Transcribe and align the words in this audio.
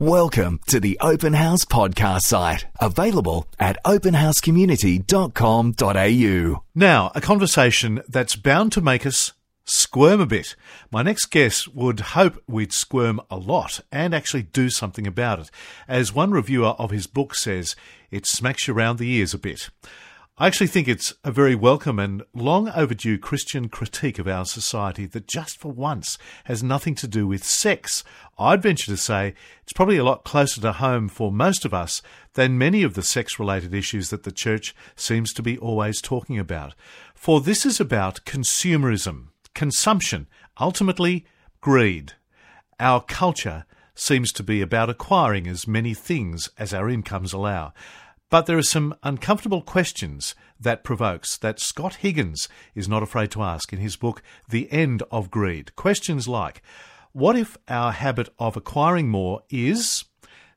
Welcome 0.00 0.58
to 0.66 0.80
the 0.80 0.98
Open 1.00 1.34
House 1.34 1.64
podcast 1.64 2.22
site, 2.22 2.66
available 2.80 3.46
at 3.60 3.78
openhousecommunity.com.au. 3.84 6.62
Now, 6.74 7.12
a 7.14 7.20
conversation 7.20 8.02
that's 8.08 8.34
bound 8.34 8.72
to 8.72 8.80
make 8.80 9.06
us 9.06 9.34
squirm 9.64 10.20
a 10.20 10.26
bit. 10.26 10.56
My 10.90 11.02
next 11.02 11.26
guest 11.26 11.72
would 11.76 12.00
hope 12.00 12.42
we'd 12.48 12.72
squirm 12.72 13.20
a 13.30 13.36
lot 13.36 13.82
and 13.92 14.12
actually 14.12 14.42
do 14.42 14.68
something 14.68 15.06
about 15.06 15.38
it. 15.38 15.52
As 15.86 16.12
one 16.12 16.32
reviewer 16.32 16.70
of 16.70 16.90
his 16.90 17.06
book 17.06 17.36
says, 17.36 17.76
it 18.10 18.26
smacks 18.26 18.66
you 18.66 18.74
around 18.74 18.98
the 18.98 19.08
ears 19.08 19.32
a 19.32 19.38
bit. 19.38 19.70
I 20.36 20.48
actually 20.48 20.66
think 20.66 20.88
it's 20.88 21.14
a 21.22 21.30
very 21.30 21.54
welcome 21.54 22.00
and 22.00 22.24
long 22.34 22.68
overdue 22.70 23.18
Christian 23.18 23.68
critique 23.68 24.18
of 24.18 24.26
our 24.26 24.44
society 24.44 25.06
that 25.06 25.28
just 25.28 25.60
for 25.60 25.70
once 25.70 26.18
has 26.46 26.60
nothing 26.60 26.96
to 26.96 27.06
do 27.06 27.24
with 27.24 27.44
sex. 27.44 28.02
I'd 28.36 28.60
venture 28.60 28.90
to 28.90 28.96
say 28.96 29.34
it's 29.62 29.72
probably 29.72 29.96
a 29.96 30.02
lot 30.02 30.24
closer 30.24 30.60
to 30.60 30.72
home 30.72 31.06
for 31.06 31.30
most 31.30 31.64
of 31.64 31.72
us 31.72 32.02
than 32.32 32.58
many 32.58 32.82
of 32.82 32.94
the 32.94 33.02
sex 33.04 33.38
related 33.38 33.72
issues 33.72 34.10
that 34.10 34.24
the 34.24 34.32
church 34.32 34.74
seems 34.96 35.32
to 35.34 35.42
be 35.42 35.56
always 35.56 36.00
talking 36.00 36.40
about. 36.40 36.74
For 37.14 37.40
this 37.40 37.64
is 37.64 37.78
about 37.78 38.24
consumerism, 38.24 39.26
consumption, 39.54 40.26
ultimately 40.60 41.26
greed. 41.60 42.14
Our 42.80 43.00
culture 43.02 43.66
seems 43.94 44.32
to 44.32 44.42
be 44.42 44.60
about 44.60 44.90
acquiring 44.90 45.46
as 45.46 45.68
many 45.68 45.94
things 45.94 46.48
as 46.58 46.74
our 46.74 46.90
incomes 46.90 47.32
allow. 47.32 47.72
But 48.34 48.46
there 48.46 48.58
are 48.58 48.62
some 48.62 48.96
uncomfortable 49.04 49.62
questions 49.62 50.34
that 50.58 50.82
provokes 50.82 51.36
that 51.36 51.60
Scott 51.60 51.94
Higgins 52.02 52.48
is 52.74 52.88
not 52.88 53.00
afraid 53.00 53.30
to 53.30 53.44
ask 53.44 53.72
in 53.72 53.78
his 53.78 53.94
book, 53.94 54.24
The 54.48 54.66
End 54.72 55.04
of 55.12 55.30
Greed. 55.30 55.76
Questions 55.76 56.26
like 56.26 56.60
What 57.12 57.36
if 57.36 57.56
our 57.68 57.92
habit 57.92 58.28
of 58.40 58.56
acquiring 58.56 59.08
more 59.08 59.42
is 59.50 60.06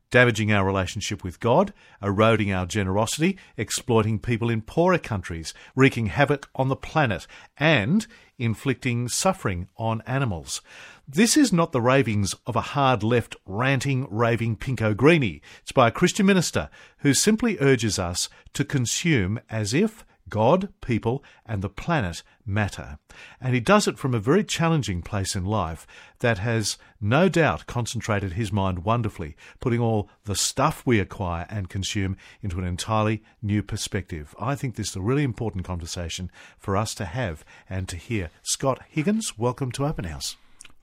damaging 0.10 0.52
our 0.52 0.66
relationship 0.66 1.24
with 1.24 1.40
God, 1.40 1.74
eroding 2.02 2.52
our 2.52 2.66
generosity, 2.66 3.38
exploiting 3.58 4.20
people 4.20 4.50
in 4.50 4.62
poorer 4.62 4.98
countries, 4.98 5.54
wreaking 5.76 6.08
havoc 6.08 6.50
on 6.56 6.70
the 6.70 6.76
planet, 6.76 7.28
and 7.58 8.08
inflicting 8.40 9.08
suffering 9.08 9.68
on 9.78 10.02
animals. 10.06 10.62
This 11.08 11.38
is 11.38 11.54
not 11.54 11.72
the 11.72 11.82
ravings 11.82 12.36
of 12.46 12.56
a 12.56 12.62
hard 12.62 13.02
left 13.02 13.36
ranting, 13.46 14.08
raving 14.10 14.58
pinko 14.58 14.96
greenie. 14.96 15.42
It's 15.62 15.72
by 15.72 15.88
a 15.88 15.92
Christian 15.92 16.26
minister 16.26 16.70
who 17.00 17.14
simply 17.14 17.58
urges 17.60 17.98
us 17.98 18.30
to 18.54 18.66
consume 18.66 19.40
as 19.50 19.74
if 19.74 20.06
God, 20.30 20.70
people, 20.82 21.24
and 21.46 21.62
the 21.62 21.70
planet 21.70 22.24
matter. 22.46 22.98
And 23.40 23.54
he 23.54 23.60
does 23.60 23.88
it 23.88 23.98
from 23.98 24.14
a 24.14 24.20
very 24.20 24.44
challenging 24.44 25.02
place 25.02 25.36
in 25.36 25.46
life 25.46 25.86
that 26.20 26.40
has 26.40 26.78
no 27.00 27.30
doubt 27.30 27.68
concentrated 27.68 28.34
his 28.34 28.52
mind 28.52 28.80
wonderfully, 28.80 29.36
putting 29.60 29.80
all 29.80 30.10
the 30.26 30.36
stuff 30.36 30.84
we 30.86 31.00
acquire 31.00 31.46
and 31.50 31.70
consume 31.70 32.18
into 32.42 32.60
an 32.60 32.66
entirely 32.66 33.24
new 33.42 33.62
perspective. 33.62 34.36
I 34.40 34.56
think 34.56 34.76
this 34.76 34.90
is 34.90 34.96
a 34.96 35.02
really 35.02 35.24
important 35.24 35.66
conversation 35.66 36.32
for 36.58 36.76
us 36.76 36.94
to 36.96 37.06
have 37.06 37.46
and 37.70 37.88
to 37.90 37.96
hear. 37.96 38.30
Scott 38.44 38.82
Higgins, 38.90 39.38
welcome 39.38 39.72
to 39.74 39.86
Open 39.86 40.06
House. 40.06 40.36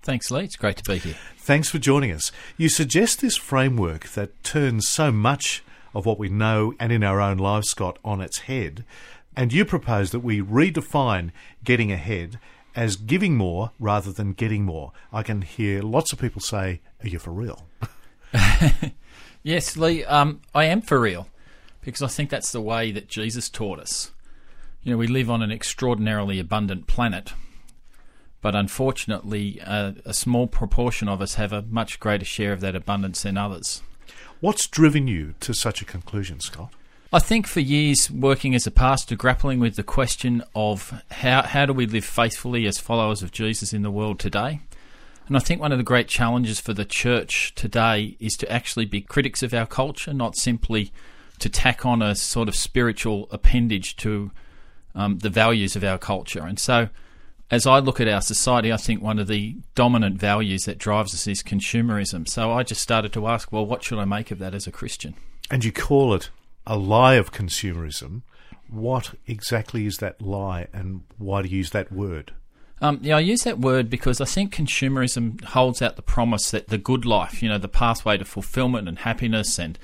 Thanks, 0.02 0.30
Lee. 0.30 0.44
It's 0.44 0.56
great 0.56 0.76
to 0.76 0.82
be 0.82 0.98
here. 0.98 1.16
Thanks 1.38 1.70
for 1.70 1.78
joining 1.78 2.12
us. 2.12 2.30
You 2.58 2.68
suggest 2.68 3.22
this 3.22 3.38
framework 3.38 4.10
that 4.10 4.44
turns 4.44 4.86
so 4.86 5.10
much 5.10 5.64
of 5.94 6.04
what 6.04 6.18
we 6.18 6.28
know 6.28 6.74
and 6.78 6.92
in 6.92 7.02
our 7.02 7.22
own 7.22 7.38
lives, 7.38 7.70
Scott, 7.70 7.98
on 8.04 8.20
its 8.20 8.40
head. 8.40 8.84
And 9.36 9.52
you 9.52 9.64
propose 9.64 10.10
that 10.12 10.20
we 10.20 10.40
redefine 10.40 11.30
getting 11.62 11.90
ahead 11.90 12.38
as 12.76 12.96
giving 12.96 13.36
more 13.36 13.72
rather 13.78 14.12
than 14.12 14.32
getting 14.32 14.64
more. 14.64 14.92
I 15.12 15.22
can 15.22 15.42
hear 15.42 15.82
lots 15.82 16.12
of 16.12 16.18
people 16.18 16.40
say, 16.40 16.80
Are 17.02 17.08
you 17.08 17.18
for 17.18 17.32
real? 17.32 17.66
yes, 19.42 19.76
Lee, 19.76 20.04
um, 20.04 20.40
I 20.54 20.64
am 20.64 20.82
for 20.82 21.00
real 21.00 21.28
because 21.80 22.02
I 22.02 22.08
think 22.08 22.30
that's 22.30 22.52
the 22.52 22.60
way 22.60 22.90
that 22.92 23.08
Jesus 23.08 23.48
taught 23.48 23.78
us. 23.78 24.10
You 24.82 24.92
know, 24.92 24.98
we 24.98 25.06
live 25.06 25.30
on 25.30 25.42
an 25.42 25.50
extraordinarily 25.50 26.38
abundant 26.38 26.86
planet 26.86 27.32
but 28.44 28.54
unfortunately, 28.54 29.58
uh, 29.62 29.92
a 30.04 30.12
small 30.12 30.46
proportion 30.46 31.08
of 31.08 31.22
us 31.22 31.36
have 31.36 31.50
a 31.50 31.62
much 31.62 31.98
greater 31.98 32.26
share 32.26 32.52
of 32.52 32.60
that 32.60 32.76
abundance 32.76 33.22
than 33.22 33.38
others. 33.38 33.82
What's 34.40 34.66
driven 34.66 35.08
you 35.08 35.34
to 35.40 35.54
such 35.54 35.80
a 35.80 35.86
conclusion, 35.86 36.40
Scott? 36.40 36.70
I 37.14 37.20
think 37.20 37.46
for 37.46 37.60
years 37.60 38.10
working 38.10 38.56
as 38.56 38.66
a 38.66 38.72
pastor, 38.72 39.14
grappling 39.14 39.60
with 39.60 39.76
the 39.76 39.84
question 39.84 40.42
of 40.52 41.00
how, 41.12 41.42
how 41.42 41.64
do 41.64 41.72
we 41.72 41.86
live 41.86 42.04
faithfully 42.04 42.66
as 42.66 42.78
followers 42.78 43.22
of 43.22 43.30
Jesus 43.30 43.72
in 43.72 43.82
the 43.82 43.90
world 43.92 44.18
today. 44.18 44.62
And 45.28 45.36
I 45.36 45.38
think 45.38 45.60
one 45.60 45.70
of 45.70 45.78
the 45.78 45.84
great 45.84 46.08
challenges 46.08 46.58
for 46.58 46.72
the 46.72 46.84
church 46.84 47.54
today 47.54 48.16
is 48.18 48.34
to 48.38 48.50
actually 48.50 48.86
be 48.86 49.00
critics 49.00 49.44
of 49.44 49.54
our 49.54 49.64
culture, 49.64 50.12
not 50.12 50.34
simply 50.34 50.90
to 51.38 51.48
tack 51.48 51.86
on 51.86 52.02
a 52.02 52.16
sort 52.16 52.48
of 52.48 52.56
spiritual 52.56 53.28
appendage 53.30 53.94
to 53.98 54.32
um, 54.96 55.18
the 55.18 55.30
values 55.30 55.76
of 55.76 55.84
our 55.84 55.98
culture. 55.98 56.44
And 56.44 56.58
so 56.58 56.88
as 57.48 57.64
I 57.64 57.78
look 57.78 58.00
at 58.00 58.08
our 58.08 58.22
society, 58.22 58.72
I 58.72 58.76
think 58.76 59.00
one 59.00 59.20
of 59.20 59.28
the 59.28 59.58
dominant 59.76 60.18
values 60.18 60.64
that 60.64 60.78
drives 60.78 61.14
us 61.14 61.28
is 61.28 61.44
consumerism. 61.44 62.28
So 62.28 62.50
I 62.50 62.64
just 62.64 62.82
started 62.82 63.12
to 63.12 63.28
ask, 63.28 63.52
well, 63.52 63.64
what 63.64 63.84
should 63.84 64.00
I 64.00 64.04
make 64.04 64.32
of 64.32 64.40
that 64.40 64.52
as 64.52 64.66
a 64.66 64.72
Christian? 64.72 65.14
And 65.48 65.64
you 65.64 65.70
call 65.70 66.12
it 66.14 66.30
a 66.66 66.76
lie 66.76 67.14
of 67.14 67.32
consumerism. 67.32 68.22
What 68.68 69.14
exactly 69.26 69.86
is 69.86 69.98
that 69.98 70.20
lie, 70.20 70.68
and 70.72 71.02
why 71.18 71.42
do 71.42 71.48
you 71.48 71.58
use 71.58 71.70
that 71.70 71.92
word? 71.92 72.32
Um, 72.80 72.98
yeah, 73.02 73.16
I 73.16 73.20
use 73.20 73.42
that 73.42 73.60
word 73.60 73.88
because 73.88 74.20
I 74.20 74.24
think 74.24 74.54
consumerism 74.54 75.42
holds 75.44 75.80
out 75.80 75.96
the 75.96 76.02
promise 76.02 76.50
that 76.50 76.68
the 76.68 76.78
good 76.78 77.04
life, 77.06 77.42
you 77.42 77.48
know, 77.48 77.58
the 77.58 77.68
pathway 77.68 78.16
to 78.18 78.24
fulfillment 78.24 78.88
and 78.88 78.98
happiness 78.98 79.58
and 79.58 79.78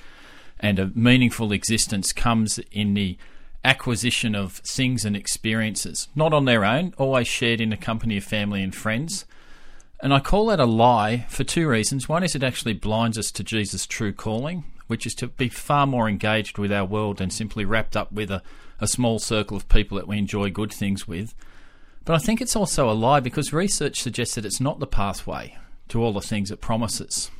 and 0.62 0.78
a 0.78 0.90
meaningful 0.94 1.52
existence 1.52 2.12
comes 2.12 2.58
in 2.70 2.92
the 2.92 3.16
acquisition 3.64 4.34
of 4.34 4.54
things 4.58 5.04
and 5.04 5.16
experiences, 5.16 6.08
not 6.14 6.34
on 6.34 6.44
their 6.44 6.64
own, 6.64 6.94
always 6.98 7.26
shared 7.26 7.60
in 7.60 7.70
the 7.70 7.76
company 7.76 8.18
of 8.18 8.24
family 8.24 8.62
and 8.62 8.74
friends. 8.74 9.24
And 10.02 10.14
I 10.14 10.20
call 10.20 10.46
that 10.46 10.60
a 10.60 10.66
lie 10.66 11.26
for 11.28 11.44
two 11.44 11.68
reasons. 11.68 12.08
One 12.08 12.22
is 12.22 12.34
it 12.34 12.42
actually 12.42 12.74
blinds 12.74 13.18
us 13.18 13.30
to 13.32 13.44
Jesus' 13.44 13.86
true 13.86 14.12
calling, 14.12 14.64
which 14.90 15.06
is 15.06 15.14
to 15.14 15.28
be 15.28 15.48
far 15.48 15.86
more 15.86 16.08
engaged 16.08 16.58
with 16.58 16.72
our 16.72 16.84
world 16.84 17.18
than 17.18 17.30
simply 17.30 17.64
wrapped 17.64 17.96
up 17.96 18.10
with 18.10 18.28
a, 18.28 18.42
a 18.80 18.88
small 18.88 19.20
circle 19.20 19.56
of 19.56 19.68
people 19.68 19.96
that 19.96 20.08
we 20.08 20.18
enjoy 20.18 20.50
good 20.50 20.72
things 20.72 21.06
with. 21.06 21.32
But 22.04 22.14
I 22.14 22.18
think 22.18 22.40
it's 22.40 22.56
also 22.56 22.90
a 22.90 22.92
lie 22.92 23.20
because 23.20 23.52
research 23.52 24.00
suggests 24.00 24.34
that 24.34 24.44
it's 24.44 24.60
not 24.60 24.80
the 24.80 24.88
pathway 24.88 25.56
to 25.90 26.02
all 26.02 26.12
the 26.12 26.20
things 26.20 26.50
it 26.50 26.60
promises. 26.60 27.30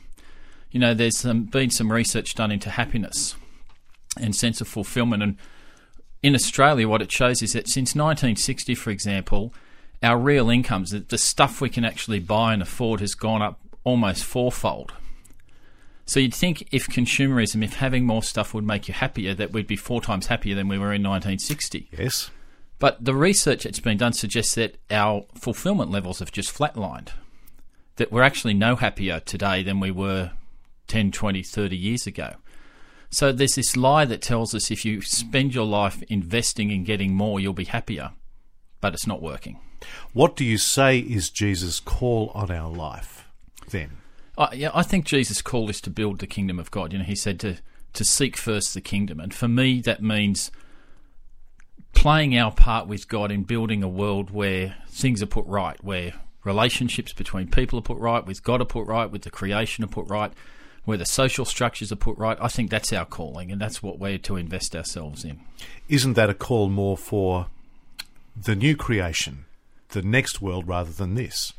You 0.71 0.79
know, 0.79 0.95
there's 0.95 1.27
um, 1.27 1.47
been 1.47 1.71
some 1.71 1.91
research 1.91 2.37
done 2.37 2.53
into 2.53 2.71
happiness 2.71 3.35
and 4.17 4.37
sense 4.37 4.61
of 4.61 4.69
fulfillment, 4.69 5.21
and 5.25 5.37
in 6.23 6.37
Australia, 6.37 6.89
what 6.89 7.03
it 7.03 7.11
shows 7.11 7.43
is 7.43 7.55
that 7.55 7.67
since 7.67 7.97
1960, 7.97 8.77
for 8.77 8.91
example, 8.91 9.53
our 10.05 10.17
real 10.17 10.51
incomes, 10.51 10.93
the 10.93 11.19
stuff 11.19 11.61
we 11.61 11.69
can 11.69 11.85
actually 11.85 12.21
buy 12.21 12.53
and 12.53 12.63
afford, 12.63 13.01
has 13.01 13.17
gone 13.17 13.43
up 13.43 13.59
almost 13.83 14.23
fourfold. 14.23 14.93
So 16.11 16.19
you'd 16.19 16.35
think 16.35 16.67
if 16.73 16.89
consumerism, 16.89 17.63
if 17.63 17.75
having 17.75 18.05
more 18.05 18.25
stuff 18.25 18.53
would 18.53 18.67
make 18.67 18.89
you 18.89 18.95
happier, 18.95 19.33
that 19.35 19.53
we'd 19.53 19.69
be 19.69 19.77
four 19.77 20.01
times 20.01 20.27
happier 20.27 20.57
than 20.57 20.67
we 20.67 20.77
were 20.77 20.93
in 20.93 21.05
1960. 21.05 21.89
Yes. 21.97 22.33
But 22.81 23.05
the 23.05 23.15
research 23.15 23.63
that's 23.63 23.79
been 23.79 23.97
done 23.97 24.13
suggests 24.13 24.57
that 24.57 24.79
our 24.91 25.25
fulfillment 25.37 25.93
levels 25.93 26.19
have 26.19 26.33
just 26.33 26.53
flatlined. 26.53 27.11
That 27.95 28.11
we're 28.11 28.25
actually 28.25 28.55
no 28.55 28.75
happier 28.75 29.21
today 29.21 29.63
than 29.63 29.79
we 29.79 29.93
were 29.93 30.33
10, 30.89 31.13
20, 31.13 31.45
30 31.45 31.77
years 31.77 32.09
ago. 32.09 32.35
So 33.11 33.31
there's 33.31 33.55
this 33.55 33.77
lie 33.77 34.05
that 34.07 34.21
tells 34.21 34.53
us 34.53 34.73
if 34.73 34.85
you 34.85 35.03
spend 35.03 35.55
your 35.55 35.65
life 35.65 36.03
investing 36.09 36.73
in 36.73 36.83
getting 36.83 37.15
more, 37.15 37.39
you'll 37.39 37.53
be 37.53 37.67
happier, 37.67 38.11
but 38.81 38.95
it's 38.95 39.07
not 39.07 39.23
working. 39.23 39.61
What 40.13 40.35
do 40.35 40.45
you 40.45 40.59
say 40.59 40.99
is 40.99 41.31
Jesus' 41.31 41.79
call 41.79 42.33
on 42.35 42.51
our 42.51 42.69
life 42.69 43.29
then? 43.71 44.00
Uh, 44.41 44.49
yeah, 44.55 44.71
I 44.73 44.83
think 44.83 45.05
Jesus' 45.05 45.43
call 45.43 45.69
is 45.69 45.83
to 45.83 45.91
build 45.91 46.19
the 46.19 46.27
kingdom 46.27 46.59
of 46.59 46.71
God. 46.71 46.95
You 46.95 47.01
know, 47.01 47.05
he 47.05 47.15
said 47.15 47.39
to 47.41 47.59
to 47.93 48.05
seek 48.05 48.39
first 48.39 48.73
the 48.73 48.81
kingdom, 48.81 49.21
and 49.21 49.35
for 49.35 49.49
me 49.49 49.83
that 49.83 50.03
means 50.03 50.51
playing 51.93 52.39
our 52.39 52.51
part 52.51 52.87
with 52.87 53.07
God 53.07 53.31
in 53.31 53.43
building 53.43 53.83
a 53.83 53.89
world 53.89 54.31
where 54.31 54.77
things 54.89 55.23
are 55.23 55.27
put 55.27 55.45
right, 55.47 55.77
where 55.85 56.15
relationships 56.43 57.13
between 57.13 57.51
people 57.51 57.79
are 57.79 57.83
put 57.83 57.99
right, 57.99 58.25
with 58.25 58.43
God 58.43 58.63
are 58.63 58.65
put 58.65 58.87
right, 58.87 59.11
with 59.11 59.23
the 59.23 59.31
creation 59.31 59.85
are 59.85 59.89
put 59.89 60.09
right, 60.09 60.33
where 60.85 60.97
the 60.97 61.05
social 61.05 61.45
structures 61.45 61.93
are 61.93 61.97
put 61.97 62.17
right. 62.17 62.39
I 62.41 62.49
think 62.49 62.71
that's 62.71 62.95
our 62.95 63.05
calling, 63.05 63.53
and 63.53 63.61
that's 63.61 63.83
what 63.83 63.99
we're 63.99 64.17
to 64.19 64.37
invest 64.37 64.75
ourselves 64.75 65.23
in. 65.23 65.41
Isn't 65.91 66.15
that 66.15 66.31
a 66.31 66.35
call 66.35 66.71
more 66.71 66.97
for 66.97 67.49
the 68.35 68.57
new 68.57 68.75
creation, 68.75 69.45
the 69.91 70.01
next 70.01 70.41
world, 70.41 70.67
rather 70.67 70.93
than 70.93 71.15
this? 71.15 71.53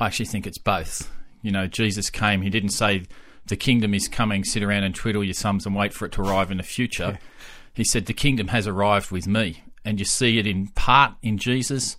I 0.00 0.06
actually 0.06 0.26
think 0.26 0.48
it's 0.48 0.58
both. 0.58 1.12
You 1.46 1.52
know, 1.52 1.68
Jesus 1.68 2.10
came, 2.10 2.42
he 2.42 2.50
didn't 2.50 2.70
say, 2.70 3.04
the 3.46 3.54
kingdom 3.54 3.94
is 3.94 4.08
coming, 4.08 4.42
sit 4.42 4.64
around 4.64 4.82
and 4.82 4.92
twiddle 4.92 5.22
your 5.22 5.32
thumbs 5.32 5.64
and 5.64 5.76
wait 5.76 5.92
for 5.92 6.04
it 6.04 6.10
to 6.14 6.22
arrive 6.22 6.50
in 6.50 6.56
the 6.56 6.64
future. 6.64 7.10
Yeah. 7.12 7.28
He 7.72 7.84
said, 7.84 8.06
the 8.06 8.14
kingdom 8.14 8.48
has 8.48 8.66
arrived 8.66 9.12
with 9.12 9.28
me. 9.28 9.62
And 9.84 10.00
you 10.00 10.04
see 10.04 10.40
it 10.40 10.46
in 10.48 10.66
part 10.66 11.12
in 11.22 11.38
Jesus, 11.38 11.96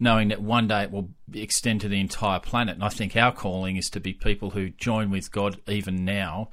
knowing 0.00 0.26
that 0.30 0.42
one 0.42 0.66
day 0.66 0.82
it 0.82 0.90
will 0.90 1.10
extend 1.32 1.80
to 1.82 1.88
the 1.88 2.00
entire 2.00 2.40
planet. 2.40 2.74
And 2.74 2.82
I 2.82 2.88
think 2.88 3.14
our 3.14 3.30
calling 3.30 3.76
is 3.76 3.88
to 3.90 4.00
be 4.00 4.12
people 4.12 4.50
who 4.50 4.70
join 4.70 5.10
with 5.10 5.30
God 5.30 5.60
even 5.68 6.04
now 6.04 6.48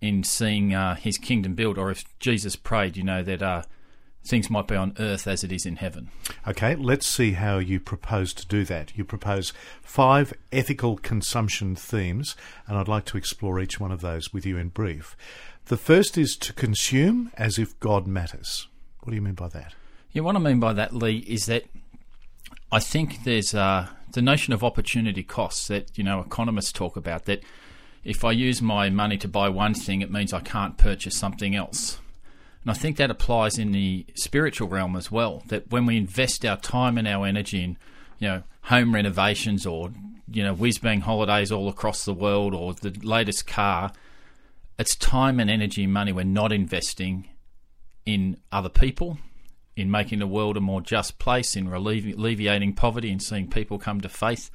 in 0.00 0.24
seeing 0.24 0.74
uh, 0.74 0.96
His 0.96 1.18
kingdom 1.18 1.54
build. 1.54 1.78
Or 1.78 1.92
if 1.92 2.02
Jesus 2.18 2.56
prayed, 2.56 2.96
you 2.96 3.04
know 3.04 3.22
that 3.22 3.42
uh, 3.42 3.62
things 4.26 4.50
might 4.50 4.66
be 4.66 4.76
on 4.76 4.94
earth 4.98 5.26
as 5.26 5.44
it 5.44 5.52
is 5.52 5.66
in 5.66 5.76
heaven. 5.76 6.10
Okay, 6.46 6.74
let's 6.74 7.06
see 7.06 7.32
how 7.32 7.58
you 7.58 7.80
propose 7.80 8.34
to 8.34 8.46
do 8.46 8.64
that. 8.64 8.96
You 8.96 9.04
propose 9.04 9.52
five 9.82 10.32
ethical 10.52 10.96
consumption 10.96 11.76
themes, 11.76 12.36
and 12.66 12.76
I'd 12.76 12.88
like 12.88 13.04
to 13.06 13.16
explore 13.16 13.60
each 13.60 13.80
one 13.80 13.92
of 13.92 14.00
those 14.00 14.32
with 14.32 14.44
you 14.44 14.56
in 14.56 14.68
brief. 14.68 15.16
The 15.66 15.76
first 15.76 16.16
is 16.16 16.36
to 16.36 16.52
consume 16.52 17.32
as 17.36 17.58
if 17.58 17.78
God 17.80 18.06
matters. 18.06 18.68
What 19.00 19.10
do 19.10 19.16
you 19.16 19.22
mean 19.22 19.34
by 19.34 19.48
that? 19.48 19.74
Yeah, 20.12 20.22
what 20.22 20.36
I 20.36 20.38
mean 20.38 20.60
by 20.60 20.72
that, 20.72 20.94
Lee, 20.94 21.18
is 21.28 21.46
that 21.46 21.64
I 22.72 22.80
think 22.80 23.24
there's 23.24 23.54
uh, 23.54 23.88
the 24.12 24.22
notion 24.22 24.52
of 24.52 24.64
opportunity 24.64 25.22
costs 25.22 25.68
that 25.68 25.96
you 25.96 26.04
know 26.04 26.20
economists 26.20 26.72
talk 26.72 26.96
about. 26.96 27.24
That 27.26 27.42
if 28.04 28.24
I 28.24 28.32
use 28.32 28.62
my 28.62 28.90
money 28.90 29.18
to 29.18 29.28
buy 29.28 29.48
one 29.48 29.74
thing, 29.74 30.00
it 30.00 30.10
means 30.10 30.32
I 30.32 30.40
can't 30.40 30.78
purchase 30.78 31.16
something 31.16 31.54
else. 31.54 31.98
And 32.66 32.72
I 32.72 32.74
think 32.74 32.96
that 32.96 33.12
applies 33.12 33.58
in 33.58 33.70
the 33.70 34.04
spiritual 34.16 34.66
realm 34.66 34.96
as 34.96 35.08
well. 35.08 35.44
That 35.46 35.70
when 35.70 35.86
we 35.86 35.96
invest 35.96 36.44
our 36.44 36.56
time 36.56 36.98
and 36.98 37.06
our 37.06 37.24
energy 37.24 37.62
in, 37.62 37.76
you 38.18 38.26
know, 38.26 38.42
home 38.62 38.92
renovations 38.92 39.64
or 39.64 39.92
you 40.28 40.42
know 40.42 40.52
whiz 40.52 40.78
bang 40.78 41.00
holidays 41.02 41.52
all 41.52 41.68
across 41.68 42.04
the 42.04 42.12
world 42.12 42.54
or 42.54 42.74
the 42.74 42.90
latest 43.04 43.46
car, 43.46 43.92
it's 44.80 44.96
time 44.96 45.38
and 45.38 45.48
energy 45.48 45.84
and 45.84 45.92
money 45.92 46.10
we're 46.10 46.24
not 46.24 46.50
investing 46.50 47.28
in 48.04 48.36
other 48.50 48.68
people 48.68 49.18
in 49.76 49.88
making 49.88 50.18
the 50.18 50.26
world 50.26 50.56
a 50.56 50.60
more 50.60 50.80
just 50.80 51.20
place, 51.20 51.54
in 51.54 51.68
alleviating 51.68 52.72
poverty, 52.72 53.12
and 53.12 53.22
seeing 53.22 53.48
people 53.48 53.78
come 53.78 54.00
to 54.00 54.08
faith. 54.08 54.50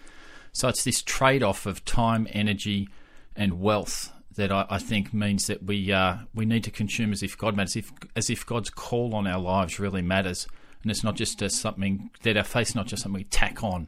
So 0.51 0.67
it's 0.67 0.83
this 0.83 1.01
trade 1.01 1.43
off 1.43 1.65
of 1.65 1.85
time, 1.85 2.27
energy, 2.31 2.89
and 3.37 3.61
wealth 3.61 4.11
that 4.35 4.51
I, 4.51 4.65
I 4.69 4.79
think 4.79 5.13
means 5.13 5.47
that 5.47 5.63
we 5.63 5.91
uh, 5.91 6.17
we 6.33 6.45
need 6.45 6.63
to 6.65 6.71
consume 6.71 7.11
as 7.11 7.23
if 7.23 7.37
God 7.37 7.55
matters, 7.55 7.75
if, 7.75 7.91
as 8.15 8.29
if 8.29 8.45
God's 8.45 8.69
call 8.69 9.13
on 9.15 9.27
our 9.27 9.39
lives 9.39 9.79
really 9.79 10.01
matters, 10.01 10.47
and 10.81 10.91
it's 10.91 11.03
not 11.03 11.15
just 11.15 11.39
something 11.51 12.09
that 12.23 12.37
our 12.37 12.43
faith's 12.43 12.75
not 12.75 12.87
just 12.87 13.03
something 13.03 13.19
we 13.19 13.25
tack 13.25 13.63
on 13.63 13.87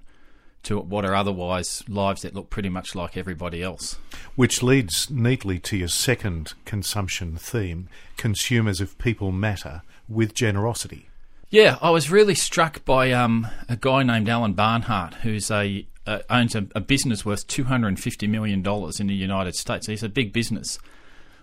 to 0.63 0.79
what 0.79 1.05
are 1.05 1.15
otherwise 1.15 1.83
lives 1.89 2.21
that 2.21 2.33
look 2.33 2.49
pretty 2.49 2.69
much 2.69 2.95
like 2.95 3.17
everybody 3.17 3.61
else. 3.61 3.97
Which 4.35 4.63
leads 4.63 5.09
neatly 5.09 5.59
to 5.59 5.77
your 5.77 5.89
second 5.89 6.53
consumption 6.65 7.37
theme: 7.37 7.89
consume 8.17 8.67
as 8.67 8.81
if 8.81 8.97
people 8.97 9.31
matter 9.31 9.81
with 10.07 10.33
generosity. 10.33 11.09
Yeah, 11.49 11.77
I 11.83 11.91
was 11.91 12.09
really 12.09 12.33
struck 12.33 12.83
by 12.83 13.11
um, 13.11 13.47
a 13.69 13.75
guy 13.75 14.01
named 14.01 14.27
Alan 14.27 14.53
Barnhart, 14.53 15.13
who's 15.15 15.51
a 15.51 15.85
uh, 16.05 16.19
owns 16.29 16.55
a, 16.55 16.67
a, 16.75 16.81
business 16.81 17.25
worth 17.25 17.47
two 17.47 17.65
hundred 17.65 17.89
and 17.89 17.99
fifty 17.99 18.27
million 18.27 18.61
dollars 18.61 18.99
in 18.99 19.07
the 19.07 19.13
United 19.13 19.55
States. 19.55 19.87
He's 19.87 20.03
a 20.03 20.09
big 20.09 20.33
business. 20.33 20.79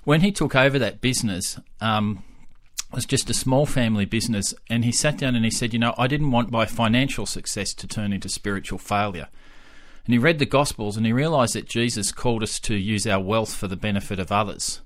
When 0.04 0.20
he 0.20 0.32
took 0.32 0.54
over 0.54 0.78
that 0.78 1.00
business, 1.00 1.58
um, 1.80 2.22
it 2.90 2.96
was 2.96 3.06
just 3.06 3.30
a 3.30 3.34
small 3.34 3.66
family 3.66 4.04
business, 4.04 4.54
and 4.68 4.84
he 4.84 4.92
sat 4.92 5.18
down 5.18 5.34
and 5.34 5.44
he 5.44 5.50
said, 5.50 5.72
"You 5.72 5.78
know, 5.78 5.94
I 5.96 6.06
didn't 6.06 6.30
want 6.30 6.50
my 6.50 6.66
financial 6.66 7.26
success 7.26 7.72
to 7.74 7.86
turn 7.86 8.12
into 8.12 8.28
spiritual 8.28 8.78
failure." 8.78 9.28
And 10.04 10.14
he 10.14 10.18
read 10.18 10.38
the 10.38 10.46
Gospels 10.46 10.96
and 10.96 11.06
he 11.06 11.12
realised 11.12 11.54
that 11.54 11.68
Jesus 11.68 12.10
called 12.10 12.42
us 12.42 12.58
to 12.60 12.74
use 12.74 13.06
our 13.06 13.22
wealth 13.22 13.54
for 13.54 13.68
the 13.68 13.76
benefit 13.76 14.18
of 14.18 14.32
others. 14.32 14.80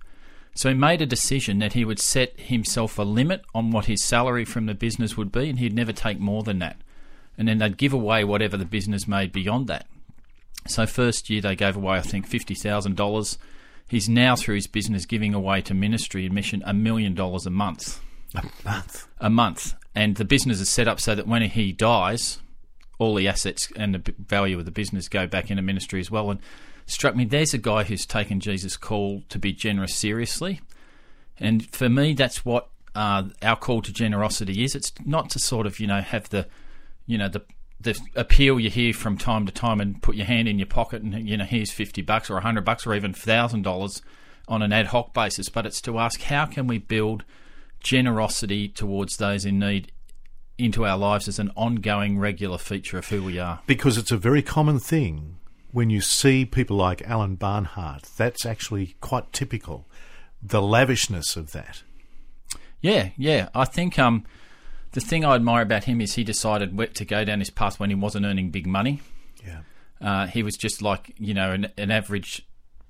So 0.55 0.69
he 0.69 0.75
made 0.75 1.03
a 1.03 1.06
decision 1.06 1.59
that 1.59 1.73
he 1.73 1.85
would 1.85 1.99
set 1.99 2.38
himself 2.38 2.99
a 2.99 3.03
limit 3.03 3.43
on 3.55 3.70
what 3.70 3.87
his 3.87 4.05
salary 4.05 4.44
from 4.44 4.67
the 4.67 4.75
business 4.75 5.17
would 5.17 5.32
be, 5.32 5.49
and 5.49 5.59
he'd 5.59 5.75
never 5.75 5.93
take 5.93 6.20
more 6.20 6.43
than 6.43 6.61
that. 6.61 6.77
And 7.36 7.48
then 7.48 7.58
they'd 7.58 7.76
give 7.76 7.92
away 7.92 8.25
whatever 8.25 8.56
the 8.56 8.64
business 8.64 9.08
made 9.08 9.32
beyond 9.32 9.66
that. 9.66 9.86
So 10.66 10.86
first 10.86 11.28
year 11.28 11.40
they 11.40 11.56
gave 11.56 11.76
away, 11.76 11.96
I 11.96 12.00
think, 12.00 12.26
fifty 12.26 12.54
thousand 12.54 12.96
dollars. 12.96 13.38
He's 13.88 14.08
now 14.08 14.34
through 14.34 14.54
his 14.54 14.66
business 14.66 15.04
giving 15.04 15.34
away 15.34 15.60
to 15.62 15.75
ministry 15.75 16.25
and 16.25 16.34
mission 16.34 16.62
a 16.64 16.72
million 16.72 17.14
dollars 17.14 17.44
a 17.44 17.50
month. 17.50 18.00
A 18.34 18.42
month. 18.64 19.06
A 19.20 19.31
month, 19.31 19.75
and 19.94 20.16
the 20.16 20.25
business 20.25 20.60
is 20.60 20.69
set 20.69 20.88
up 20.88 21.00
so 21.00 21.14
that 21.14 21.28
when 21.28 21.42
he 21.42 21.70
dies, 21.70 22.38
all 22.98 23.14
the 23.14 23.28
assets 23.28 23.70
and 23.76 23.94
the 23.94 24.14
value 24.19 24.58
of 24.58 24.64
the 24.64 24.70
business 24.70 25.08
go 25.08 25.26
back 25.26 25.50
into 25.50 25.62
ministry 25.62 26.00
as 26.00 26.10
well. 26.10 26.31
And 26.31 26.40
struck 26.86 27.14
me 27.14 27.25
there's 27.25 27.54
a 27.54 27.58
guy 27.58 27.84
who's 27.84 28.06
taken 28.06 28.40
Jesus' 28.40 28.76
call 28.76 29.22
to 29.28 29.38
be 29.38 29.52
generous 29.52 29.94
seriously. 29.94 30.60
And 31.38 31.66
for 31.75 31.88
me, 31.88 32.14
that's 32.14 32.44
what 32.44 32.69
uh, 32.94 33.25
our 33.42 33.56
call 33.56 33.82
to 33.82 33.92
generosity 33.92 34.64
is. 34.64 34.75
It's 34.75 34.92
not 35.04 35.31
to 35.31 35.38
sort 35.38 35.66
of, 35.66 35.78
you 35.78 35.86
know, 35.86 36.00
have 36.00 36.28
the, 36.31 36.46
you 37.06 37.19
know, 37.19 37.29
the 37.29 37.43
the 37.81 37.99
appeal 38.15 38.59
you 38.59 38.71
hear 38.71 38.95
from 38.95 39.19
time 39.19 39.45
to 39.47 39.53
time 39.53 39.81
and 39.81 40.03
put 40.03 40.17
your 40.17 40.27
hand 40.27 40.49
in 40.49 40.59
your 40.59 40.67
pocket 40.67 41.03
and, 41.03 41.29
you 41.29 41.37
know, 41.37 41.45
here's 41.45 41.71
50 41.71 42.01
bucks 42.03 42.31
or 42.31 42.35
100 42.35 42.65
bucks 42.65 42.87
or 42.87 42.95
even 42.95 43.12
$1,000 43.12 44.03
on 44.49 44.62
an 44.62 44.73
ad 44.73 44.87
hoc 44.87 45.12
basis. 45.12 45.51
But 45.51 45.67
it's 45.67 45.83
to 45.83 45.99
ask 45.99 46.23
how 46.23 46.47
can 46.47 46.67
we 46.67 46.79
build 46.79 47.25
generosity 47.81 48.69
towards 48.69 49.19
those 49.19 49.45
in 49.45 49.59
need 49.59 49.93
into 50.56 50.87
our 50.87 50.97
lives 50.97 51.29
as 51.29 51.39
an 51.39 51.51
ongoing 51.56 52.19
regular 52.19 52.59
feature 52.59 52.99
of 52.99 53.09
who 53.09 53.23
we 53.23 53.39
are. 53.39 53.61
Because 53.67 53.99
it's 53.99 54.12
a 54.12 54.17
very 54.17 54.41
common 54.41 54.79
thing 54.79 55.37
when 55.73 55.91
you 55.91 56.01
see 56.01 56.45
people 56.45 56.77
like 56.77 57.03
Alan 57.03 57.35
Barnhart, 57.35 58.05
that's 58.17 58.47
actually 58.47 58.95
quite 59.01 59.33
typical. 59.33 59.87
The 60.41 60.62
lavishness 60.62 61.37
of 61.37 61.51
that. 61.51 61.83
Yeah, 62.81 63.11
yeah. 63.17 63.49
I 63.55 63.65
think 63.65 63.99
um, 63.99 64.25
the 64.94 65.00
thing 65.00 65.25
I 65.25 65.35
admire 65.35 65.62
about 65.62 65.85
him 65.85 66.00
is 66.00 66.14
he 66.14 66.25
decided 66.25 66.94
to 66.94 67.05
go 67.05 67.25
down 67.25 67.41
this 67.41 67.50
path 67.50 67.79
when 67.79 67.91
he 67.91 67.96
wasn't 67.96 68.25
earning 68.25 68.50
big 68.50 68.67
money. 68.67 69.00
Yeah. 69.44 69.61
Uh, 70.00 70.26
he 70.26 70.43
was 70.43 70.56
just 70.56 70.82
like 70.82 71.12
you 71.19 71.35
know 71.35 71.52
an, 71.52 71.69
an, 71.76 71.91
average, 71.91 72.46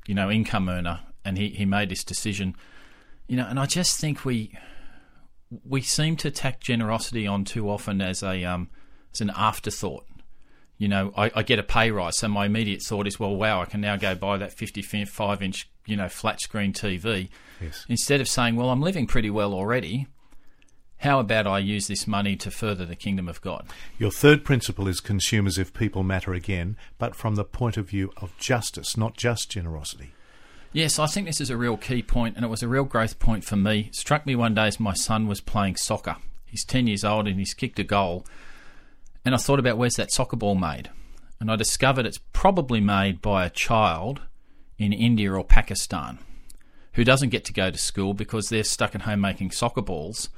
you 0.06 0.15
know, 0.15 0.31
income 0.31 0.69
earner, 0.69 1.01
and 1.25 1.39
he, 1.39 1.49
he 1.49 1.65
made 1.65 1.89
this 1.89 2.05
decision. 2.05 2.56
You 3.27 3.37
know, 3.37 3.47
and 3.47 3.59
I 3.59 3.67
just 3.67 3.99
think 3.99 4.25
we 4.25 4.56
we 5.65 5.81
seem 5.81 6.17
to 6.19 6.31
tack 6.31 6.61
generosity 6.61 7.27
on 7.27 7.45
too 7.45 7.71
often 7.71 8.01
as 8.01 8.23
a 8.23 8.45
um, 8.45 8.69
as 9.12 9.21
an 9.21 9.31
afterthought 9.35 10.05
you 10.77 10.89
know, 10.89 11.12
I, 11.17 11.31
I, 11.35 11.43
get 11.43 11.59
a 11.59 11.62
pay 11.62 11.91
rise. 11.91 12.19
So 12.19 12.29
my 12.29 12.47
immediate 12.47 12.83
thought 12.83 13.06
is, 13.06 13.19
well, 13.19 13.35
wow, 13.35 13.62
I 13.62 13.65
can 13.65 13.81
now 13.81 13.97
go 13.97 14.15
buy 14.15 14.37
that 14.39 14.53
55 14.53 15.43
inch, 15.43 15.71
you 15.87 15.97
know, 15.97 16.09
flat 16.09 16.41
screen 16.41 16.73
TV. 16.73 17.29
Yes. 17.61 17.87
Instead 17.89 18.21
of 18.21 18.29
saying, 18.29 18.56
well, 18.56 18.71
I'm 18.71 18.81
living 18.81 19.06
pretty 19.06 19.31
well 19.31 19.55
already. 19.55 20.09
How 21.05 21.21
about 21.21 21.47
I 21.47 21.59
use 21.59 21.87
this 21.87 22.06
money 22.06 22.35
to 22.37 22.51
further 22.51 22.87
the 22.87 22.97
kingdom 22.97 23.29
of 23.29 23.43
God? 23.43 23.67
Your 23.99 24.11
third 24.11 24.43
principle 24.43 24.89
is 24.89 25.01
consumers 25.01 25.59
if 25.59 25.75
people 25.75 26.03
matter 26.03 26.33
again, 26.33 26.79
but 26.99 27.15
from 27.15 27.35
the 27.35 27.45
point 27.45 27.77
of 27.77 27.89
view 27.89 28.11
of 28.17 28.37
justice, 28.39 28.97
not 28.97 29.17
just 29.17 29.51
generosity. 29.51 30.15
Yes, 30.73 30.99
I 30.99 31.06
think 31.06 31.27
this 31.27 31.43
is 31.43 31.51
a 31.51 31.59
real 31.59 31.77
key 31.77 32.03
point, 32.03 32.37
and 32.37 32.45
it 32.45 32.49
was 32.49 32.62
a 32.62 32.69
real 32.69 32.85
growth 32.85 33.19
point 33.19 33.45
for 33.45 33.56
me. 33.56 33.81
It 33.89 33.94
struck 33.94 34.25
me 34.25 34.34
one 34.34 34.55
day 34.55 34.67
as 34.67 34.81
my 34.81 34.94
son 34.94 35.29
was 35.29 35.43
playing 35.43 35.77
soccer. 35.77 36.17
He's 36.46 36.65
10 36.65 36.87
years 36.87 37.05
old 37.05 37.29
and 37.29 37.39
he's 37.39 37.53
kicked 37.53 37.79
a 37.79 37.84
goal 37.84 38.25
and 39.25 39.34
I 39.34 39.39
thought 39.39 39.58
about 39.58 39.79
where's 39.79 39.96
that 39.96 40.13
soccer 40.13 40.37
ball 40.37 40.55
made? 40.55 40.91
And 41.41 41.51
I 41.51 41.56
discovered 41.56 42.06
it's 42.06 42.20
probably 42.32 42.81
made 42.81 43.20
by 43.20 43.44
a 43.44 43.51
child 43.51 44.23
in 44.79 44.93
India 44.93 45.32
or 45.32 45.44
Pakistan 45.44 46.19
who 46.93 47.05
doesn't 47.05 47.31
get 47.31 47.44
to 47.46 47.53
go 47.53 47.70
to 47.70 47.79
school 47.79 48.15
because 48.15 48.49
they're 48.49 48.65
stuck 48.65 48.94
at 48.94 49.03
home 49.03 49.20
making 49.20 49.51
soccer 49.51 49.82
balls. 49.82 50.29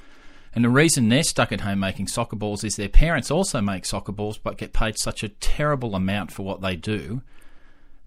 And 0.57 0.65
the 0.65 0.71
reason 0.71 1.11
they're 1.11 1.23
stuck 1.23 1.53
at 1.53 1.61
home 1.61 1.81
making 1.81 2.09
soccer 2.09 2.35
balls 2.35 2.65
is 2.65 2.77
their 2.77 2.89
parents 2.89 3.31
also 3.31 3.61
make 3.61 3.85
soccer 3.85 4.11
balls 4.11 4.39
but 4.39 4.57
get 4.57 4.73
paid 4.73 4.99
such 4.99 5.23
a 5.23 5.29
terrible 5.29 5.95
amount 5.95 6.33
for 6.33 6.45
what 6.45 6.63
they 6.63 6.75
do 6.75 7.21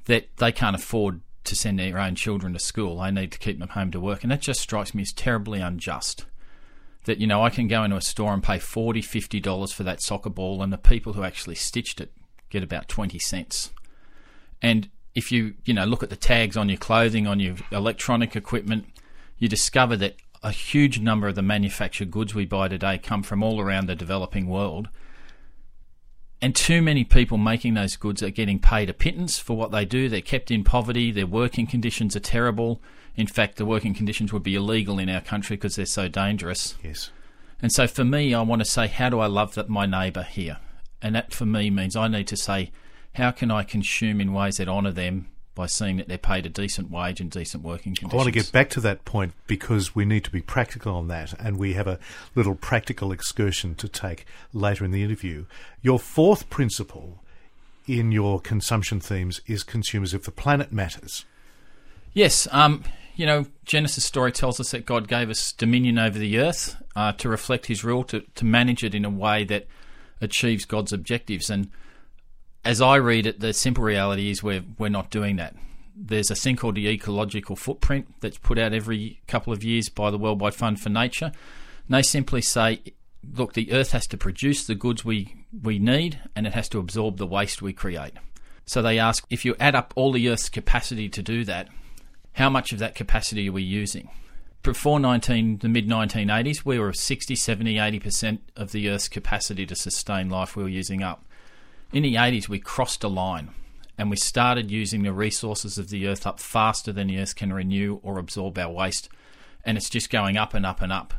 that 0.06 0.36
they 0.38 0.51
can't 0.51 0.75
afford 0.75 1.22
to 1.44 1.56
send 1.56 1.77
their 1.77 2.00
own 2.00 2.15
children 2.15 2.53
to 2.53 2.60
school. 2.60 3.00
They 3.00 3.12
need 3.12 3.32
to 3.34 3.39
keep 3.39 3.60
them 3.60 3.70
home 3.70 3.91
to 3.91 4.00
work. 4.00 4.24
And 4.24 4.32
that 4.32 4.41
just 4.41 4.60
strikes 4.60 4.96
me 4.96 5.03
as 5.03 5.13
terribly 5.13 5.62
unjust 5.62 6.25
that 7.06 7.20
you 7.20 7.27
know 7.27 7.44
I 7.44 7.51
can 7.51 7.68
go 7.68 7.84
into 7.84 7.98
a 7.98 8.01
store 8.01 8.34
and 8.34 8.44
pay 8.44 8.58
$40, 8.58 9.03
50 9.06 9.39
dollars 9.39 9.72
for 9.72 9.84
that 9.84 10.01
soccer 10.01 10.29
ball 10.29 10.62
and 10.62 10.74
the 10.74 10.77
people 10.77 11.13
who 11.13 11.24
actually 11.24 11.56
stitched 11.56 12.01
it 12.01 12.12
get 12.50 12.63
about 12.63 12.88
20 12.88 13.20
cents 13.20 13.72
and 14.62 14.89
if 15.13 15.32
you 15.32 15.53
you 15.65 15.74
know 15.74 15.86
look 15.86 16.01
at 16.01 16.10
the 16.10 16.15
tags 16.15 16.58
on 16.58 16.68
your 16.68 16.77
clothing 16.77 17.27
on 17.27 17.39
your 17.39 17.56
electronic 17.72 18.36
equipment 18.36 18.86
you 19.38 19.48
discover 19.48 19.96
that 19.96 20.15
a 20.41 20.51
huge 20.51 21.00
number 21.00 21.27
of 21.27 21.36
the 21.36 21.41
manufactured 21.41 22.12
goods 22.12 22.34
we 22.34 22.46
buy 22.46 22.67
today 22.67 22.98
come 22.98 23.24
from 23.24 23.43
all 23.43 23.60
around 23.60 23.88
the 23.88 23.96
developing 23.96 24.48
world 24.48 24.89
and 26.41 26.55
too 26.55 26.81
many 26.81 27.03
people 27.03 27.38
making 27.38 27.74
those 27.74 27.98
goods 27.98 28.24
are 28.24 28.29
getting 28.29 28.60
paid 28.60 28.89
a 28.89 28.93
pittance 28.93 29.38
for 29.39 29.58
what 29.58 29.72
they 29.72 29.84
do. 29.84 30.08
They're 30.08 30.22
kept 30.22 30.51
in 30.51 30.63
poverty. 30.63 31.12
Their 31.12 31.27
working 31.27 31.67
conditions 31.67 32.15
are 32.15 32.22
terrible. 32.22 32.81
In 33.15 33.27
fact, 33.27 33.58
the 33.58 33.65
working 33.65 33.93
conditions 33.93 34.31
would 34.31 34.43
be 34.43 34.55
illegal 34.55 35.00
in 35.00 35.10
our 35.10 35.19
country 35.19 35.58
because 35.58 35.75
they're 35.75 35.86
so 35.86 36.08
dangerous. 36.08 36.75
Yes. 36.81 37.12
And 37.62 37.74
so 37.74 37.88
for 37.88 38.05
me, 38.05 38.34
I 38.34 38.41
want 38.41 38.62
to 38.62 38.65
say, 38.65 38.88
how 38.88 39.10
do 39.10 39.19
I 39.19 39.25
love 39.25 39.55
that 39.55 39.67
my 39.67 39.86
neighbour 39.86 40.24
here? 40.24 40.58
And 41.01 41.13
that 41.15 41.34
for 41.34 41.46
me 41.46 41.69
means 41.69 41.98
I 41.98 42.08
need 42.08 42.27
to 42.27 42.38
say, 42.38 42.72
how 43.15 43.31
can 43.31 43.51
I 43.51 43.63
consume 43.63 44.22
in 44.22 44.31
ways 44.31 44.58
that 44.58 44.69
honour 44.69 44.91
them 44.91 45.27
by 45.60 45.66
seeing 45.66 45.98
that 45.98 46.08
they're 46.08 46.18
paid 46.18 46.46
a 46.46 46.50
decent 46.50 46.89
wage 46.89 47.20
and 47.20 47.30
decent 47.30 47.62
working 47.62 47.94
conditions. 47.94 48.13
I 48.13 48.16
want 48.16 48.28
to 48.28 48.32
get 48.32 48.50
back 48.50 48.70
to 48.70 48.80
that 48.80 49.04
point 49.04 49.34
because 49.46 49.94
we 49.94 50.06
need 50.06 50.24
to 50.24 50.32
be 50.32 50.42
practical 50.42 50.96
on 50.96 51.10
that, 51.10 51.34
and 51.38 51.58
we 51.58 51.74
have 51.74 51.86
a 51.86 52.00
little 52.34 52.56
practical 52.56 53.12
excursion 53.12 53.75
to 53.75 53.89
take 53.89 54.25
later 54.54 54.86
in 54.86 54.92
the 54.92 55.04
interview. 55.04 55.48
Your 55.82 56.00
fourth 56.00 56.50
principle 56.50 57.22
in 57.86 58.13
your 58.13 58.39
consumption 58.39 59.01
themes 59.01 59.42
is 59.48 59.63
consumers 59.63 60.13
if 60.13 60.24
the 60.24 60.32
planet 60.32 60.72
matters. 60.72 61.25
Yes, 62.13 62.48
um, 62.54 62.86
you 63.18 63.25
know, 63.25 63.46
Genesis 63.66 64.06
story 64.06 64.32
tells 64.32 64.62
us 64.62 64.72
that 64.72 64.86
God 64.86 65.10
gave 65.10 65.30
us 65.30 65.51
dominion 65.51 66.00
over 66.00 66.18
the 66.18 66.39
earth 66.39 66.82
uh, 66.96 67.12
to 67.12 67.28
reflect 67.28 67.66
His 67.66 67.84
rule, 67.84 68.06
to, 68.06 68.22
to 68.36 68.46
manage 68.46 68.86
it 68.86 68.96
in 68.96 69.04
a 69.04 69.10
way 69.10 69.44
that 69.44 69.68
achieves 70.22 70.63
God's 70.63 70.94
objectives. 70.94 71.50
And 71.50 71.70
as 72.66 72.82
I 72.82 72.98
read 72.98 73.25
it, 73.25 73.39
the 73.39 73.54
simple 73.54 73.84
reality 73.84 74.30
is 74.30 74.44
we're 74.44 74.63
we're 74.78 74.89
not 74.89 75.10
doing 75.10 75.38
that. 75.38 75.56
There's 75.96 76.32
a 76.32 76.36
thing 76.36 76.56
called 76.56 76.75
the 76.75 76.88
ecological 76.88 77.56
footprint 77.56 78.08
that's 78.22 78.38
put 78.38 78.58
out 78.58 78.74
every 78.74 79.22
couple 79.28 79.51
of 79.51 79.63
years 79.63 79.89
by 79.89 80.12
the 80.12 80.18
Worldwide 80.18 80.56
Fund 80.56 80.80
for 80.80 80.89
Nature. 80.89 81.25
And 81.25 81.96
they 81.96 82.01
simply 82.01 82.42
say, 82.42 82.82
look, 83.34 83.54
the 83.54 83.74
Earth 83.74 83.92
has 83.92 84.08
to 84.08 84.18
produce 84.18 84.66
the 84.66 84.75
goods 84.75 85.04
we 85.04 85.46
we 85.63 85.80
need, 85.80 86.20
and 86.36 86.48
it 86.48 86.54
has 86.54 86.70
to 86.70 86.80
absorb 86.80 87.18
the 87.18 87.28
waste 87.28 87.62
we 87.62 87.74
create. 87.74 88.13
So 88.66 88.82
they 88.82 89.00
ask 89.00 89.25
if 89.30 89.46
you 89.46 89.56
add 89.60 89.75
up 89.75 89.94
all 89.96 90.12
the 90.12 90.30
Earth's 90.30 90.50
capacity 90.50 91.10
to 91.10 91.24
do 91.24 91.44
that, 91.46 91.70
how 92.34 92.50
much 92.50 92.72
of 92.72 92.80
that 92.80 92.96
capacity 92.96 93.50
are 93.50 93.54
we 93.54 93.63
using? 93.63 94.10
Before 94.62 95.00
19, 95.00 95.60
the 95.60 95.70
mid 95.70 95.88
1980s, 95.88 96.66
we 96.66 96.80
were 96.80 96.94
60, 96.94 97.34
70, 97.36 97.75
80% 97.75 98.39
of 98.56 98.72
the 98.72 98.89
Earth's 98.89 99.08
capacity 99.08 99.66
to 99.66 99.75
sustain 99.75 100.30
life 100.30 100.56
we 100.56 100.63
were 100.63 100.70
using 100.70 101.01
up. 101.01 101.24
In 101.91 102.03
the 102.03 102.15
80s, 102.15 102.48
we 102.48 102.60
crossed 102.60 103.03
a 103.03 103.08
line 103.08 103.50
and 103.98 104.12
we 104.12 104.15
started 104.15 104.69
using 104.69 105.01
the 105.01 105.12
resources 105.12 105.79
of 105.79 105.89
the 105.89 106.08
Earth 106.08 106.27
up 106.27 106.39
faster 106.39 106.93
than 106.93 107.08
the 107.08 107.19
Earth 107.19 107.36
can 107.36 107.51
renew 107.51 108.00
or 108.03 108.19
absorb 108.19 108.60
our 108.60 108.72
waste. 108.72 109.10
And 109.65 109.75
it's 109.75 109.89
just 109.89 110.12
going 110.12 110.38
up 110.38 110.53
and 110.53 110.67
up 110.67 110.81
and 110.81 110.93
up. 110.93 111.15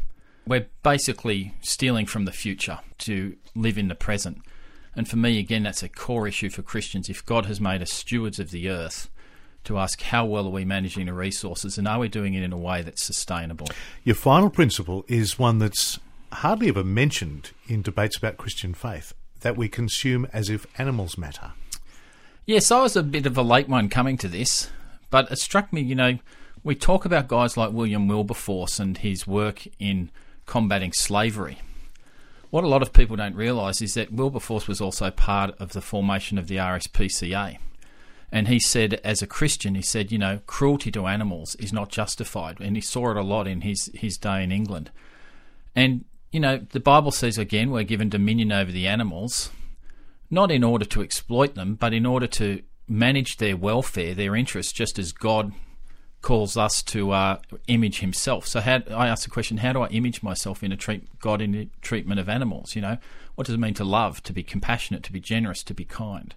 We're 0.46 0.68
basically 0.84 1.54
stealing 1.60 2.06
from 2.06 2.24
the 2.24 2.32
future 2.32 2.78
to 2.98 3.36
live 3.56 3.78
in 3.78 3.88
the 3.88 3.96
present. 3.96 4.42
And 4.94 5.08
for 5.08 5.16
me, 5.16 5.40
again, 5.40 5.64
that's 5.64 5.82
a 5.82 5.88
core 5.88 6.28
issue 6.28 6.50
for 6.50 6.62
Christians. 6.62 7.08
If 7.08 7.26
God 7.26 7.46
has 7.46 7.60
made 7.60 7.82
us 7.82 7.92
stewards 7.92 8.38
of 8.38 8.52
the 8.52 8.68
earth, 8.68 9.10
to 9.64 9.78
ask 9.78 10.00
how 10.00 10.24
well 10.24 10.46
are 10.46 10.50
we 10.50 10.64
managing 10.64 11.04
the 11.04 11.12
resources 11.12 11.76
and 11.76 11.86
are 11.86 11.98
we 11.98 12.08
doing 12.08 12.32
it 12.32 12.42
in 12.42 12.52
a 12.52 12.56
way 12.56 12.80
that's 12.80 13.02
sustainable? 13.02 13.66
Your 14.04 14.14
final 14.14 14.48
principle 14.48 15.04
is 15.06 15.38
one 15.38 15.58
that's 15.58 15.98
hardly 16.32 16.68
ever 16.68 16.82
mentioned 16.82 17.50
in 17.68 17.82
debates 17.82 18.16
about 18.16 18.38
Christian 18.38 18.72
faith 18.72 19.12
that 19.40 19.56
we 19.56 19.68
consume 19.68 20.26
as 20.32 20.50
if 20.50 20.66
animals 20.78 21.18
matter. 21.18 21.52
Yes, 22.46 22.70
I 22.70 22.80
was 22.80 22.96
a 22.96 23.02
bit 23.02 23.26
of 23.26 23.36
a 23.38 23.42
late 23.42 23.68
one 23.68 23.88
coming 23.88 24.16
to 24.18 24.28
this, 24.28 24.70
but 25.10 25.30
it 25.30 25.38
struck 25.38 25.72
me, 25.72 25.80
you 25.80 25.94
know, 25.94 26.18
we 26.62 26.74
talk 26.74 27.04
about 27.04 27.28
guys 27.28 27.56
like 27.56 27.72
William 27.72 28.06
Wilberforce 28.06 28.78
and 28.78 28.98
his 28.98 29.26
work 29.26 29.66
in 29.78 30.10
combating 30.46 30.92
slavery. 30.92 31.58
What 32.50 32.64
a 32.64 32.68
lot 32.68 32.82
of 32.82 32.92
people 32.92 33.16
don't 33.16 33.36
realise 33.36 33.80
is 33.80 33.94
that 33.94 34.12
Wilberforce 34.12 34.66
was 34.66 34.80
also 34.80 35.10
part 35.10 35.54
of 35.60 35.72
the 35.72 35.80
formation 35.80 36.36
of 36.36 36.48
the 36.48 36.56
RSPCA. 36.56 37.58
And 38.32 38.48
he 38.48 38.60
said, 38.60 38.94
as 39.04 39.22
a 39.22 39.26
Christian, 39.26 39.74
he 39.74 39.82
said, 39.82 40.12
you 40.12 40.18
know, 40.18 40.40
cruelty 40.46 40.90
to 40.92 41.06
animals 41.06 41.54
is 41.56 41.72
not 41.72 41.90
justified. 41.90 42.60
And 42.60 42.76
he 42.76 42.82
saw 42.82 43.10
it 43.10 43.16
a 43.16 43.22
lot 43.22 43.46
in 43.46 43.62
his, 43.62 43.90
his 43.94 44.18
day 44.18 44.42
in 44.42 44.52
England. 44.52 44.90
And, 45.74 46.04
you 46.32 46.40
know, 46.40 46.58
the 46.58 46.80
Bible 46.80 47.10
says 47.10 47.38
again, 47.38 47.70
we're 47.70 47.82
given 47.82 48.08
dominion 48.08 48.52
over 48.52 48.70
the 48.70 48.86
animals, 48.86 49.50
not 50.30 50.50
in 50.50 50.62
order 50.62 50.84
to 50.86 51.02
exploit 51.02 51.54
them, 51.54 51.74
but 51.74 51.92
in 51.92 52.06
order 52.06 52.26
to 52.28 52.62
manage 52.88 53.38
their 53.38 53.56
welfare, 53.56 54.14
their 54.14 54.36
interests, 54.36 54.72
just 54.72 54.98
as 54.98 55.12
God 55.12 55.52
calls 56.22 56.56
us 56.56 56.82
to 56.82 57.12
uh, 57.12 57.38
image 57.66 58.00
Himself. 58.00 58.46
So, 58.46 58.60
how, 58.60 58.80
I 58.90 59.08
ask 59.08 59.24
the 59.24 59.30
question: 59.30 59.58
How 59.58 59.72
do 59.72 59.80
I 59.82 59.88
image 59.88 60.22
myself 60.22 60.62
in 60.62 60.70
a 60.72 60.76
treat 60.76 61.18
God 61.18 61.40
in 61.40 61.52
the 61.52 61.68
treatment 61.80 62.20
of 62.20 62.28
animals? 62.28 62.76
You 62.76 62.82
know, 62.82 62.98
what 63.34 63.46
does 63.46 63.54
it 63.54 63.60
mean 63.60 63.74
to 63.74 63.84
love, 63.84 64.22
to 64.24 64.32
be 64.32 64.42
compassionate, 64.42 65.02
to 65.04 65.12
be 65.12 65.20
generous, 65.20 65.62
to 65.64 65.74
be 65.74 65.84
kind? 65.84 66.34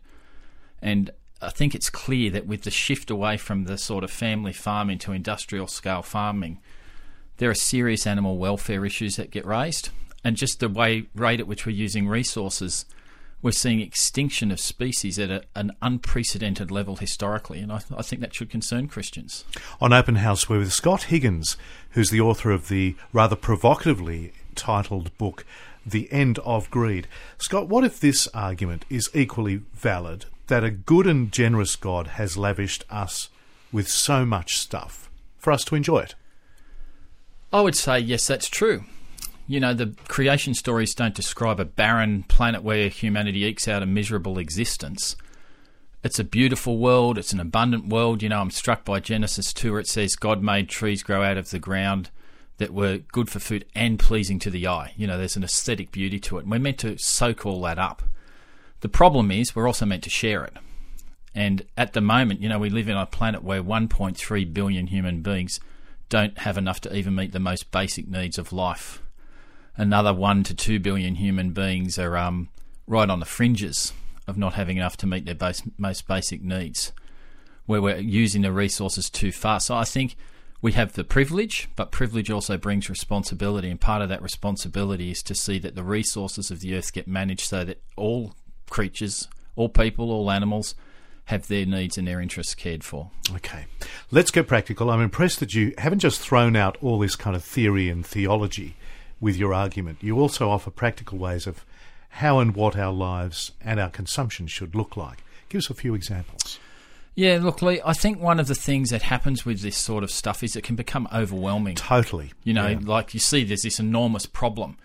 And 0.82 1.12
I 1.42 1.50
think 1.50 1.76
it's 1.76 1.90
clear 1.90 2.32
that 2.32 2.48
with 2.48 2.64
the 2.64 2.72
shift 2.72 3.12
away 3.12 3.38
from 3.38 3.66
the 3.66 3.78
sort 3.78 4.04
of 4.04 4.12
family 4.12 4.54
farming 4.54 5.00
to 5.00 5.12
industrial 5.12 5.68
scale 5.68 6.02
farming, 6.02 6.60
there 7.38 7.50
are 7.50 7.56
serious 7.56 8.06
animal 8.08 8.38
welfare 8.38 8.86
issues 8.86 9.16
that 9.16 9.32
get 9.32 9.46
raised. 9.46 9.90
And 10.24 10.38
just 10.38 10.60
the 10.60 10.70
way 10.70 11.08
rate 11.16 11.40
at 11.40 11.48
which 11.48 11.66
we're 11.66 11.76
using 11.76 12.08
resources, 12.08 12.86
we're 13.42 13.52
seeing 13.52 13.82
extinction 13.82 14.52
of 14.52 14.60
species 14.60 15.20
at 15.20 15.30
a, 15.30 15.44
an 15.54 15.74
unprecedented 15.82 16.72
level 16.72 16.96
historically. 16.96 17.60
And 17.60 17.72
I, 17.72 17.82
I 17.98 18.02
think 18.02 18.22
that 18.22 18.34
should 18.34 18.50
concern 18.50 18.88
Christians. 18.88 19.44
On 19.82 19.92
Open 19.92 20.16
House, 20.16 20.48
we're 20.48 20.60
with 20.60 20.72
Scott 20.72 21.04
Higgins, 21.04 21.58
who's 21.92 22.10
the 22.10 22.22
author 22.22 22.52
of 22.52 22.70
the 22.70 22.96
rather 23.12 23.36
provocatively 23.36 24.32
titled 24.56 25.16
book, 25.18 25.46
The 25.86 26.12
End 26.12 26.40
of 26.40 26.72
Greed. 26.72 27.08
Scott, 27.38 27.68
what 27.68 27.84
if 27.84 28.00
this 28.00 28.28
argument 28.34 28.86
is 28.90 29.10
equally 29.14 29.58
valid 29.74 30.26
that 30.48 30.64
a 30.64 30.72
good 30.72 31.06
and 31.06 31.32
generous 31.32 31.76
God 31.76 32.08
has 32.08 32.38
lavished 32.38 32.86
us 32.90 33.30
with 33.74 33.90
so 33.90 34.26
much 34.26 34.58
stuff 34.58 35.10
for 35.38 35.52
us 35.52 35.66
to 35.66 35.76
enjoy 35.76 36.00
it? 36.00 36.16
I 37.54 37.62
would 37.62 37.76
say, 37.76 38.00
yes, 38.00 38.26
that's 38.26 38.50
true. 38.50 38.84
You 39.46 39.60
know, 39.60 39.76
the 39.76 39.96
creation 40.08 40.56
stories 40.56 40.96
don't 40.96 41.14
describe 41.14 41.60
a 41.60 41.66
barren 41.66 42.24
planet 42.24 42.64
where 42.64 42.90
humanity 42.90 43.46
ekes 43.46 43.68
out 43.68 43.84
a 43.84 43.86
miserable 43.86 44.40
existence. 44.40 45.16
It's 46.04 46.18
a 46.18 46.24
beautiful 46.24 46.80
world, 46.80 47.20
it's 47.20 47.32
an 47.32 47.40
abundant 47.40 47.88
world. 47.88 48.24
You 48.24 48.30
know, 48.30 48.42
I'm 48.42 48.50
struck 48.50 48.84
by 48.84 49.00
Genesis 49.00 49.54
2 49.54 49.72
where 49.72 49.82
it 49.82 49.88
says 49.88 50.16
God 50.16 50.42
made 50.42 50.68
trees 50.68 51.04
grow 51.04 51.22
out 51.22 51.38
of 51.38 51.52
the 51.52 51.60
ground 51.60 52.10
that 52.58 52.74
were 52.74 52.98
good 52.98 53.30
for 53.30 53.40
food 53.40 53.66
and 53.76 54.00
pleasing 54.00 54.40
to 54.40 54.50
the 54.50 54.68
eye. 54.68 54.94
You 54.98 55.06
know, 55.06 55.18
there's 55.18 55.38
an 55.38 55.44
aesthetic 55.44 55.92
beauty 55.92 56.20
to 56.22 56.38
it. 56.38 56.44
And 56.44 56.52
we're 56.52 56.60
meant 56.60 56.80
to 56.80 56.98
soak 56.98 57.46
all 57.46 57.62
that 57.62 57.78
up. 57.78 58.02
The 58.80 58.90
problem 58.90 59.30
is 59.30 59.56
we're 59.56 59.68
also 59.68 59.86
meant 59.86 60.04
to 60.04 60.10
share 60.10 60.44
it. 60.44 60.58
And 61.36 61.66
at 61.78 61.94
the 61.94 62.02
moment, 62.02 62.42
you 62.42 62.50
know, 62.50 62.60
we 62.60 62.70
live 62.70 62.90
in 62.90 62.98
a 62.98 63.06
planet 63.06 63.44
where 63.44 63.64
1.3 63.64 64.54
billion 64.54 64.88
human 64.88 65.22
beings 65.22 65.60
don't 66.10 66.38
have 66.40 66.58
enough 66.58 66.82
to 66.82 66.96
even 66.96 67.16
meet 67.16 67.32
the 67.32 67.40
most 67.40 67.72
basic 67.72 68.08
needs 68.08 68.38
of 68.38 68.54
life. 68.54 69.02
Another 69.76 70.14
1 70.14 70.44
to 70.44 70.54
2 70.54 70.80
billion 70.80 71.16
human 71.16 71.52
beings 71.52 71.98
are 71.98 72.16
um, 72.18 72.50
right 72.88 73.10
on 73.10 73.20
the 73.20 73.26
fringes 73.26 73.94
of 74.28 74.38
not 74.38 74.54
having 74.54 74.78
enough 74.78 74.98
to 74.98 75.08
meet 75.08 75.26
their 75.26 75.36
base, 75.36 75.64
most 75.78 76.08
basic 76.08 76.42
needs, 76.42 76.92
where 77.66 77.82
we're 77.82 77.98
using 77.98 78.44
the 78.44 78.52
resources 78.52 79.10
too 79.10 79.32
fast. 79.32 79.68
So 79.68 79.76
I 79.76 79.84
think 79.84 80.16
we 80.62 80.74
have 80.74 80.94
the 80.94 81.04
privilege, 81.04 81.68
but 81.76 81.92
privilege 81.92 82.30
also 82.30 82.58
brings 82.58 82.90
responsibility. 82.90 83.70
And 83.70 83.82
part 83.82 84.02
of 84.02 84.10
that 84.10 84.22
responsibility 84.22 85.12
is 85.12 85.22
to 85.24 85.36
see 85.36 85.60
that 85.60 85.76
the 85.76 85.84
resources 85.84 86.52
of 86.52 86.62
the 86.62 86.76
earth 86.76 86.94
get 86.94 87.08
managed 87.08 87.42
so 87.42 87.66
that 87.66 87.82
all 87.98 88.34
creatures, 88.70 89.28
all 89.56 89.70
people, 89.70 90.12
all 90.12 90.32
animals, 90.32 90.76
have 91.26 91.48
their 91.48 91.66
needs 91.66 91.98
and 91.98 92.08
their 92.08 92.20
interests 92.20 92.54
cared 92.56 92.84
for. 92.84 93.10
Okay. 93.36 93.66
Let's 94.12 94.32
get 94.32 94.48
practical. 94.48 94.90
I'm 94.90 95.02
impressed 95.02 95.40
that 95.40 95.54
you 95.54 95.74
haven't 95.78 96.00
just 96.00 96.20
thrown 96.20 96.56
out 96.56 96.78
all 96.82 97.00
this 97.00 97.16
kind 97.16 97.36
of 97.36 97.44
theory 97.44 97.90
and 97.90 98.06
theology 98.06 98.76
with 99.22 99.38
your 99.38 99.54
argument. 99.54 100.00
You 100.02 100.20
also 100.20 100.50
offer 100.50 100.70
practical 100.70 101.18
ways 101.18 101.48
of 101.48 101.66
how 102.10 102.40
and 102.40 102.54
what 102.56 102.78
our 102.78 102.92
lives 102.92 103.54
and 103.62 103.80
our 103.80 103.90
consumption 103.90 104.48
should 104.48 104.76
look 104.76 104.98
like. 104.98 105.24
Give 105.50 105.60
us 105.60 105.70
a 105.70 105.74
few 105.74 105.96
examples. 105.96 106.60
Yeah, 107.16 107.40
look, 107.42 107.62
Lee, 107.62 107.80
I 107.86 107.94
think 107.94 108.20
one 108.20 108.40
of 108.40 108.48
the 108.48 108.56
things 108.56 108.90
that 108.90 109.04
happens 109.04 109.46
with 109.46 109.62
this 109.62 109.78
sort 109.78 110.04
of 110.04 110.10
stuff 110.12 110.44
is 110.44 110.56
it 110.56 110.64
can 110.64 110.76
become 110.76 111.08
overwhelming. 111.14 111.76
Totally. 111.76 112.34
You 112.44 112.54
know, 112.54 112.68
Yeah. 112.70 112.80
like 112.82 113.14
you 113.14 113.20
see 113.20 113.44
there's 113.44 113.62
this 113.62 113.80
enormous 113.80 114.26
problem. 114.26 114.78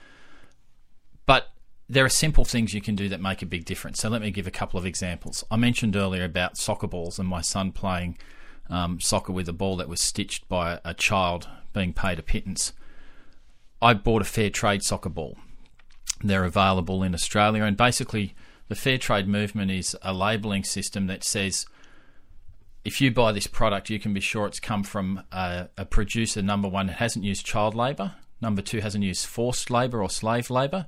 There 1.88 2.04
are 2.04 2.10
simple 2.10 2.44
things 2.44 2.74
you 2.74 2.82
can 2.82 2.96
do 2.96 3.08
that 3.08 3.20
make 3.20 3.40
a 3.40 3.46
big 3.46 3.64
difference. 3.64 4.00
So 4.00 4.08
let 4.08 4.20
me 4.20 4.30
give 4.30 4.46
a 4.46 4.50
couple 4.50 4.78
of 4.78 4.84
examples. 4.84 5.44
I 5.50 5.56
mentioned 5.56 5.96
earlier 5.96 6.24
about 6.24 6.58
soccer 6.58 6.86
balls 6.86 7.18
and 7.18 7.26
my 7.28 7.40
son 7.40 7.72
playing 7.72 8.18
um, 8.68 9.00
soccer 9.00 9.32
with 9.32 9.48
a 9.48 9.54
ball 9.54 9.76
that 9.76 9.88
was 9.88 10.00
stitched 10.00 10.48
by 10.48 10.72
a, 10.72 10.80
a 10.86 10.94
child 10.94 11.48
being 11.72 11.92
paid 11.92 12.18
a 12.18 12.22
pittance. 12.22 12.72
I 13.80 13.94
bought 13.94 14.22
a 14.22 14.26
fair 14.26 14.50
trade 14.50 14.82
soccer 14.82 15.08
ball. 15.08 15.38
They're 16.22 16.44
available 16.44 17.02
in 17.02 17.14
Australia, 17.14 17.62
and 17.62 17.76
basically, 17.76 18.34
the 18.66 18.74
fair 18.74 18.98
trade 18.98 19.28
movement 19.28 19.70
is 19.70 19.96
a 20.02 20.12
labelling 20.12 20.64
system 20.64 21.06
that 21.06 21.22
says 21.22 21.64
if 22.84 23.00
you 23.00 23.10
buy 23.10 23.32
this 23.32 23.46
product, 23.46 23.90
you 23.90 23.98
can 23.98 24.12
be 24.12 24.20
sure 24.20 24.46
it's 24.46 24.60
come 24.60 24.82
from 24.82 25.22
a, 25.30 25.68
a 25.76 25.84
producer, 25.84 26.42
number 26.42 26.68
one, 26.68 26.86
that 26.86 26.96
hasn't 26.96 27.24
used 27.24 27.44
child 27.46 27.74
labour, 27.74 28.14
number 28.40 28.62
two, 28.62 28.80
hasn't 28.80 29.04
used 29.04 29.26
forced 29.26 29.70
labour 29.70 30.02
or 30.02 30.10
slave 30.10 30.50
labour, 30.50 30.86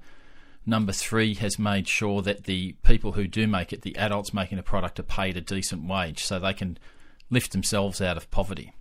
number 0.66 0.92
three, 0.92 1.34
has 1.34 1.58
made 1.58 1.88
sure 1.88 2.22
that 2.22 2.44
the 2.44 2.72
people 2.82 3.12
who 3.12 3.26
do 3.26 3.46
make 3.46 3.72
it, 3.72 3.82
the 3.82 3.96
adults 3.96 4.34
making 4.34 4.56
the 4.56 4.62
product, 4.62 4.98
are 5.00 5.04
paid 5.04 5.36
a 5.36 5.40
decent 5.40 5.86
wage 5.86 6.24
so 6.24 6.38
they 6.38 6.52
can 6.52 6.78
lift 7.30 7.52
themselves 7.52 8.00
out 8.00 8.16
of 8.16 8.30
poverty. 8.30 8.72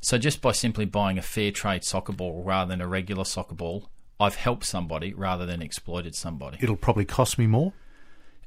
So 0.00 0.18
just 0.18 0.40
by 0.40 0.52
simply 0.52 0.84
buying 0.84 1.18
a 1.18 1.22
fair 1.22 1.50
trade 1.50 1.84
soccer 1.84 2.12
ball 2.12 2.42
rather 2.44 2.68
than 2.68 2.80
a 2.80 2.86
regular 2.86 3.24
soccer 3.24 3.54
ball, 3.54 3.88
I've 4.20 4.36
helped 4.36 4.64
somebody 4.64 5.12
rather 5.12 5.46
than 5.46 5.60
exploited 5.60 6.14
somebody. 6.14 6.58
It'll 6.60 6.76
probably 6.76 7.04
cost 7.04 7.38
me 7.38 7.46
more. 7.46 7.72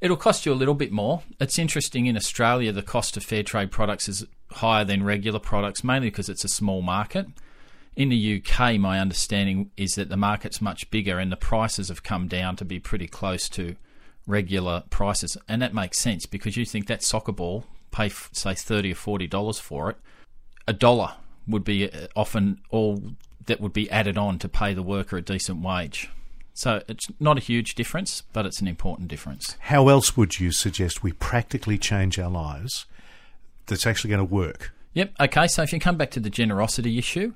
It'll 0.00 0.16
cost 0.16 0.46
you 0.46 0.52
a 0.52 0.54
little 0.54 0.74
bit 0.74 0.90
more. 0.90 1.22
It's 1.38 1.58
interesting 1.58 2.06
in 2.06 2.16
Australia, 2.16 2.72
the 2.72 2.82
cost 2.82 3.16
of 3.16 3.22
fair 3.22 3.42
trade 3.42 3.70
products 3.70 4.08
is 4.08 4.24
higher 4.52 4.84
than 4.84 5.02
regular 5.02 5.38
products, 5.38 5.84
mainly 5.84 6.08
because 6.08 6.28
it's 6.28 6.44
a 6.44 6.48
small 6.48 6.80
market. 6.80 7.26
In 8.00 8.08
the 8.08 8.42
UK, 8.42 8.80
my 8.80 8.98
understanding 8.98 9.72
is 9.76 9.96
that 9.96 10.08
the 10.08 10.16
market's 10.16 10.62
much 10.62 10.90
bigger 10.90 11.18
and 11.18 11.30
the 11.30 11.36
prices 11.36 11.90
have 11.90 12.02
come 12.02 12.28
down 12.28 12.56
to 12.56 12.64
be 12.64 12.80
pretty 12.80 13.06
close 13.06 13.46
to 13.50 13.76
regular 14.26 14.84
prices. 14.88 15.36
And 15.46 15.60
that 15.60 15.74
makes 15.74 15.98
sense 15.98 16.24
because 16.24 16.56
you 16.56 16.64
think 16.64 16.86
that 16.86 17.02
soccer 17.02 17.32
ball, 17.32 17.66
pay, 17.90 18.08
say, 18.08 18.54
30 18.54 18.92
or 18.92 18.94
$40 18.94 19.60
for 19.60 19.90
it, 19.90 19.98
a 20.66 20.72
dollar 20.72 21.12
would 21.46 21.62
be 21.62 21.92
uh, 21.92 22.06
often 22.16 22.62
all 22.70 23.02
that 23.44 23.60
would 23.60 23.74
be 23.74 23.90
added 23.90 24.16
on 24.16 24.38
to 24.38 24.48
pay 24.48 24.72
the 24.72 24.82
worker 24.82 25.18
a 25.18 25.20
decent 25.20 25.60
wage. 25.60 26.08
So 26.54 26.82
it's 26.88 27.06
not 27.20 27.36
a 27.36 27.42
huge 27.42 27.74
difference, 27.74 28.22
but 28.32 28.46
it's 28.46 28.62
an 28.62 28.66
important 28.66 29.08
difference. 29.08 29.58
How 29.60 29.88
else 29.88 30.16
would 30.16 30.40
you 30.40 30.52
suggest 30.52 31.02
we 31.02 31.12
practically 31.12 31.76
change 31.76 32.18
our 32.18 32.30
lives 32.30 32.86
that's 33.66 33.86
actually 33.86 34.08
going 34.08 34.26
to 34.26 34.34
work? 34.34 34.72
Yep. 34.94 35.12
Okay. 35.20 35.46
So 35.48 35.64
if 35.64 35.74
you 35.74 35.78
come 35.78 35.98
back 35.98 36.10
to 36.12 36.20
the 36.20 36.30
generosity 36.30 36.96
issue, 36.96 37.34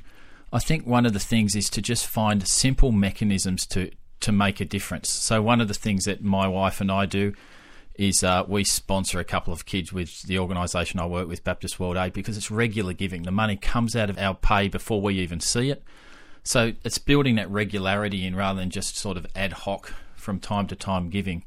I 0.55 0.61
think 0.61 0.87
one 0.87 1.05
of 1.05 1.13
the 1.13 1.19
things 1.19 1.57
is 1.57 1.69
to 1.71 1.83
just 1.83 2.07
find 2.07 2.47
simple 2.47 2.93
mechanisms 2.93 3.67
to 3.67 3.91
to 4.21 4.31
make 4.31 4.61
a 4.61 4.65
difference. 4.65 5.11
So 5.11 5.43
one 5.43 5.61
of 5.61 5.67
the 5.67 5.75
things 5.75 6.05
that 6.05 6.23
my 6.23 6.47
wife 6.47 6.81
and 6.81 6.91
I 6.91 7.07
do 7.07 7.35
is 7.97 8.23
uh, 8.23 8.45
we 8.47 8.63
sponsor 8.63 9.19
a 9.19 9.25
couple 9.25 9.53
of 9.53 9.67
kids 9.67 9.93
with 9.93 10.23
the 10.23 10.39
organisation 10.39 11.01
I 11.01 11.07
work 11.07 11.29
with, 11.29 11.45
Baptist 11.45 11.79
World 11.79 11.97
Aid, 11.97 12.13
because 12.13 12.37
it's 12.37 12.51
regular 12.51 12.93
giving. 12.93 13.25
The 13.25 13.33
money 13.33 13.57
comes 13.57 13.95
out 13.97 14.09
of 14.09 14.17
our 14.17 14.35
pay 14.35 14.69
before 14.69 15.03
we 15.03 15.15
even 15.19 15.41
see 15.41 15.71
it. 15.71 15.83
So 16.45 16.73
it's 16.85 16.99
building 16.99 17.35
that 17.35 17.51
regularity 17.51 18.25
in 18.25 18.37
rather 18.37 18.61
than 18.61 18.71
just 18.71 18.97
sort 18.97 19.17
of 19.17 19.27
ad 19.35 19.53
hoc 19.53 19.93
from 20.15 20.39
time 20.39 20.69
to 20.69 20.77
time 20.77 21.11
giving. 21.11 21.45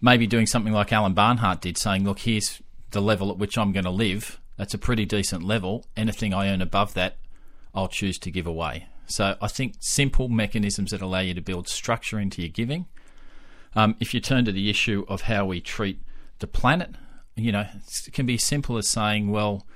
Maybe 0.00 0.26
doing 0.26 0.46
something 0.46 0.72
like 0.72 0.92
Alan 0.92 1.12
Barnhart 1.12 1.60
did, 1.60 1.76
saying, 1.76 2.04
look, 2.04 2.20
here's 2.20 2.62
the 2.92 3.02
level 3.02 3.30
at 3.30 3.36
which 3.36 3.58
I'm 3.58 3.72
going 3.72 3.84
to 3.84 3.90
live. 3.90 4.40
That's 4.56 4.74
a 4.74 4.78
pretty 4.78 5.04
decent 5.04 5.42
level. 5.42 5.84
Anything 5.96 6.32
I 6.32 6.48
earn 6.48 6.62
above 6.62 6.94
that, 6.94 7.16
I'll 7.74 7.88
choose 7.88 8.18
to 8.20 8.30
give 8.30 8.46
away. 8.46 8.86
So 9.06 9.36
I 9.40 9.48
think 9.48 9.74
simple 9.80 10.28
mechanisms 10.28 10.92
that 10.92 11.02
allow 11.02 11.20
you 11.20 11.34
to 11.34 11.40
build 11.40 11.68
structure 11.68 12.18
into 12.18 12.42
your 12.42 12.50
giving. 12.50 12.86
Um, 13.74 13.96
if 14.00 14.14
you 14.14 14.20
turn 14.20 14.44
to 14.44 14.52
the 14.52 14.70
issue 14.70 15.04
of 15.08 15.22
how 15.22 15.44
we 15.44 15.60
treat 15.60 16.00
the 16.38 16.46
planet, 16.46 16.90
you 17.36 17.52
know, 17.52 17.66
it 18.06 18.12
can 18.12 18.26
be 18.26 18.34
as 18.34 18.44
simple 18.44 18.78
as 18.78 18.88
saying, 18.88 19.30
well, 19.30 19.66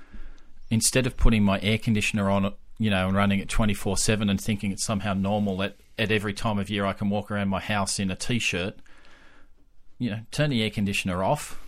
instead 0.71 1.07
of 1.07 1.17
putting 1.17 1.43
my 1.43 1.61
air 1.61 1.79
conditioner 1.79 2.31
on, 2.31 2.55
you 2.79 2.91
know, 2.91 3.09
and 3.09 3.17
running 3.17 3.41
it 3.41 3.49
24 3.49 3.97
7 3.97 4.31
and 4.31 4.41
thinking 4.41 4.71
it's 4.71 4.85
somehow 4.85 5.15
normal 5.15 5.57
that 5.59 5.77
at 5.99 6.13
every 6.13 6.33
time 6.33 6.59
of 6.59 6.71
year 6.71 6.87
I 6.87 6.93
can 6.93 7.11
walk 7.11 7.31
around 7.31 7.49
my 7.49 7.61
house 7.61 7.99
in 7.99 8.11
a 8.11 8.17
t 8.17 8.39
shirt, 8.39 8.77
you 9.99 10.11
know, 10.11 10.21
turn 10.31 10.51
the 10.51 10.63
air 10.63 10.71
conditioner 10.71 11.23
off 11.25 11.61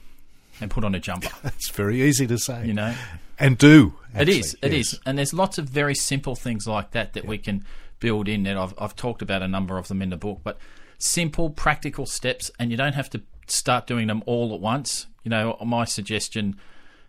and 0.61 0.71
put 0.71 0.85
on 0.85 0.95
a 0.95 1.01
jumper. 1.01 1.31
It's 1.45 1.69
very 1.71 2.03
easy 2.03 2.27
to 2.27 2.39
say. 2.39 2.67
You 2.67 2.75
know, 2.75 2.95
and 3.39 3.57
do. 3.59 3.95
it 4.15 4.21
actually, 4.21 4.39
is. 4.39 4.57
It 4.63 4.73
yes. 4.73 4.93
is, 4.93 5.01
and 5.07 5.19
there's 5.19 5.33
lots 5.33 5.59
of 5.59 5.69
very 5.69 5.95
simple 5.95 6.35
things 6.35 6.67
like 6.67 6.93
that 6.93 7.15
that 7.15 7.25
we 7.25 7.39
can 7.39 7.65
build 7.99 8.29
in. 8.29 8.45
That 8.45 8.57
I've 8.57 8.75
I've 8.79 8.97
talked 8.97 9.23
about 9.23 9.43
a 9.43 9.49
number 9.49 9.79
of 9.79 9.89
them 9.89 10.03
in 10.03 10.11
the 10.11 10.17
book, 10.17 10.41
but 10.43 10.59
simple, 10.99 11.51
practical 11.51 12.07
steps, 12.07 12.51
and 12.59 12.71
you 12.71 12.77
don't 12.77 12.95
have 12.95 13.11
to 13.11 13.23
start 13.47 13.87
doing 13.87 14.07
them 14.07 14.23
all 14.27 14.55
at 14.55 14.61
once. 14.61 15.07
You 15.25 15.31
know, 15.31 15.57
my 15.65 15.85
suggestion 15.85 16.57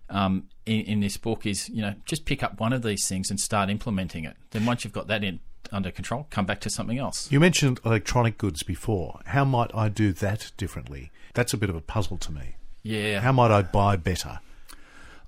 um, 0.09 0.49
in, 0.65 0.81
in 0.81 0.99
this 0.99 1.17
book 1.17 1.45
is, 1.45 1.69
you 1.69 1.81
know, 1.81 1.95
just 2.05 2.25
pick 2.25 2.43
up 2.43 2.59
one 2.59 2.73
of 2.73 2.83
these 2.83 3.07
things 3.07 3.29
and 3.29 3.39
start 3.39 3.69
implementing 3.69 4.25
it. 4.25 4.35
Then 4.51 4.65
once 4.65 4.83
you've 4.83 4.93
got 4.93 5.07
that 5.07 5.23
in 5.23 5.39
under 5.71 5.91
control, 5.91 6.27
come 6.29 6.45
back 6.45 6.59
to 6.61 6.69
something 6.69 6.97
else. 6.97 7.31
You 7.31 7.39
mentioned 7.39 7.79
electronic 7.85 8.37
goods 8.37 8.63
before. 8.63 9.19
How 9.27 9.45
might 9.45 9.73
I 9.73 9.89
do 9.89 10.11
that 10.13 10.51
differently? 10.57 11.11
That's 11.33 11.53
a 11.53 11.57
bit 11.57 11.69
of 11.69 11.75
a 11.75 11.81
puzzle 11.81 12.17
to 12.17 12.31
me. 12.31 12.55
Yeah, 12.83 13.19
How 13.19 13.31
might 13.31 13.51
I 13.51 13.61
buy 13.61 13.95
better? 13.95 14.39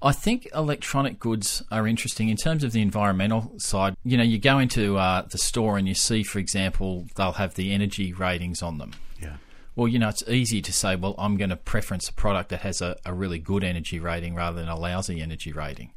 I 0.01 0.11
think 0.11 0.49
electronic 0.53 1.17
goods 1.17 1.63
are 1.71 1.87
interesting 1.87 2.27
in 2.27 2.35
terms 2.35 2.63
of 2.65 2.73
the 2.73 2.81
environmental 2.81 3.53
side. 3.57 3.95
You 4.03 4.17
know, 4.17 4.23
you 4.23 4.37
go 4.37 4.59
into 4.59 4.97
uh, 4.97 5.21
the 5.21 5.37
store 5.37 5.77
and 5.77 5.87
you 5.87 5.95
see, 5.95 6.23
for 6.23 6.39
example, 6.39 7.05
they'll 7.15 7.33
have 7.33 7.55
the 7.55 7.71
energy 7.71 8.11
ratings 8.11 8.61
on 8.61 8.79
them. 8.79 8.91
Yeah. 9.21 9.37
Well, 9.77 9.87
you 9.87 9.99
know, 9.99 10.09
it's 10.09 10.27
easy 10.27 10.61
to 10.61 10.73
say, 10.73 10.97
well, 10.97 11.15
I'm 11.17 11.37
going 11.37 11.51
to 11.51 11.55
preference 11.55 12.09
a 12.09 12.13
product 12.13 12.49
that 12.49 12.61
has 12.61 12.81
a, 12.81 12.97
a 13.05 13.13
really 13.13 13.39
good 13.39 13.63
energy 13.63 13.97
rating 13.97 14.35
rather 14.35 14.59
than 14.59 14.67
a 14.67 14.77
lousy 14.77 15.21
energy 15.21 15.53
rating. 15.53 15.91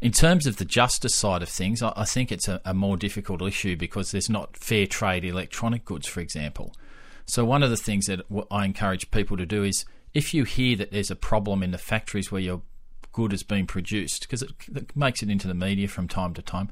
In 0.00 0.12
terms 0.12 0.46
of 0.46 0.56
the 0.56 0.64
justice 0.64 1.14
side 1.14 1.42
of 1.42 1.50
things, 1.50 1.82
I, 1.82 1.92
I 1.96 2.04
think 2.06 2.32
it's 2.32 2.48
a, 2.48 2.62
a 2.64 2.72
more 2.72 2.96
difficult 2.96 3.42
issue 3.42 3.76
because 3.76 4.10
there's 4.10 4.30
not 4.30 4.56
fair 4.56 4.86
trade 4.86 5.26
electronic 5.26 5.84
goods, 5.84 6.06
for 6.06 6.20
example. 6.20 6.72
So, 7.26 7.44
one 7.44 7.62
of 7.62 7.68
the 7.68 7.76
things 7.76 8.06
that 8.06 8.22
I 8.50 8.64
encourage 8.64 9.10
people 9.10 9.36
to 9.36 9.44
do 9.44 9.64
is 9.64 9.84
if 10.14 10.34
you 10.34 10.44
hear 10.44 10.76
that 10.76 10.90
there's 10.90 11.10
a 11.10 11.16
problem 11.16 11.62
in 11.62 11.70
the 11.70 11.78
factories 11.78 12.32
where 12.32 12.40
your 12.40 12.62
good 13.12 13.32
is 13.32 13.42
being 13.42 13.66
produced, 13.66 14.22
because 14.22 14.42
it, 14.42 14.50
it 14.74 14.96
makes 14.96 15.22
it 15.22 15.30
into 15.30 15.48
the 15.48 15.54
media 15.54 15.88
from 15.88 16.08
time 16.08 16.34
to 16.34 16.42
time, 16.42 16.70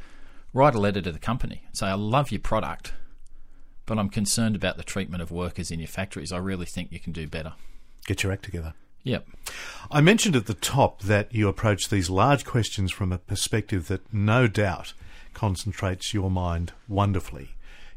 write 0.53 0.75
a 0.75 0.81
letter 0.81 1.03
to 1.03 1.13
the 1.13 1.19
company. 1.19 1.65
Say, 1.73 1.87
I 1.87 1.95
love 1.95 2.31
your 2.31 2.41
product, 2.41 2.93
but 3.85 3.99
I'm 3.99 4.09
concerned 4.09 4.57
about 4.57 4.77
the 4.77 4.85
treatment 4.85 5.23
of 5.23 5.31
workers 5.31 5.71
in 5.71 5.81
your 5.81 5.89
factories. 5.89 6.33
I 6.33 6.39
really 6.39 6.67
think 6.67 6.93
you 6.93 7.01
can 7.01 7.13
do 7.13 7.27
better. 7.27 7.55
Get 8.07 8.23
your 8.23 8.33
act 8.33 8.45
together. 8.45 8.75
Yep. 9.03 9.27
I 9.91 10.01
mentioned 10.01 10.35
at 10.35 10.47
the 10.47 10.55
top 10.55 11.03
that 11.03 11.33
you 11.33 11.49
approach 11.49 11.89
these 11.89 12.11
large 12.11 12.45
questions 12.45 12.91
from 12.91 13.13
a 13.13 13.19
perspective 13.19 13.87
that 13.87 14.13
no 14.13 14.49
doubt 14.49 14.95
concentrates 15.33 16.13
your 16.13 16.31
mind 16.31 16.73
wonderfully. 16.89 17.51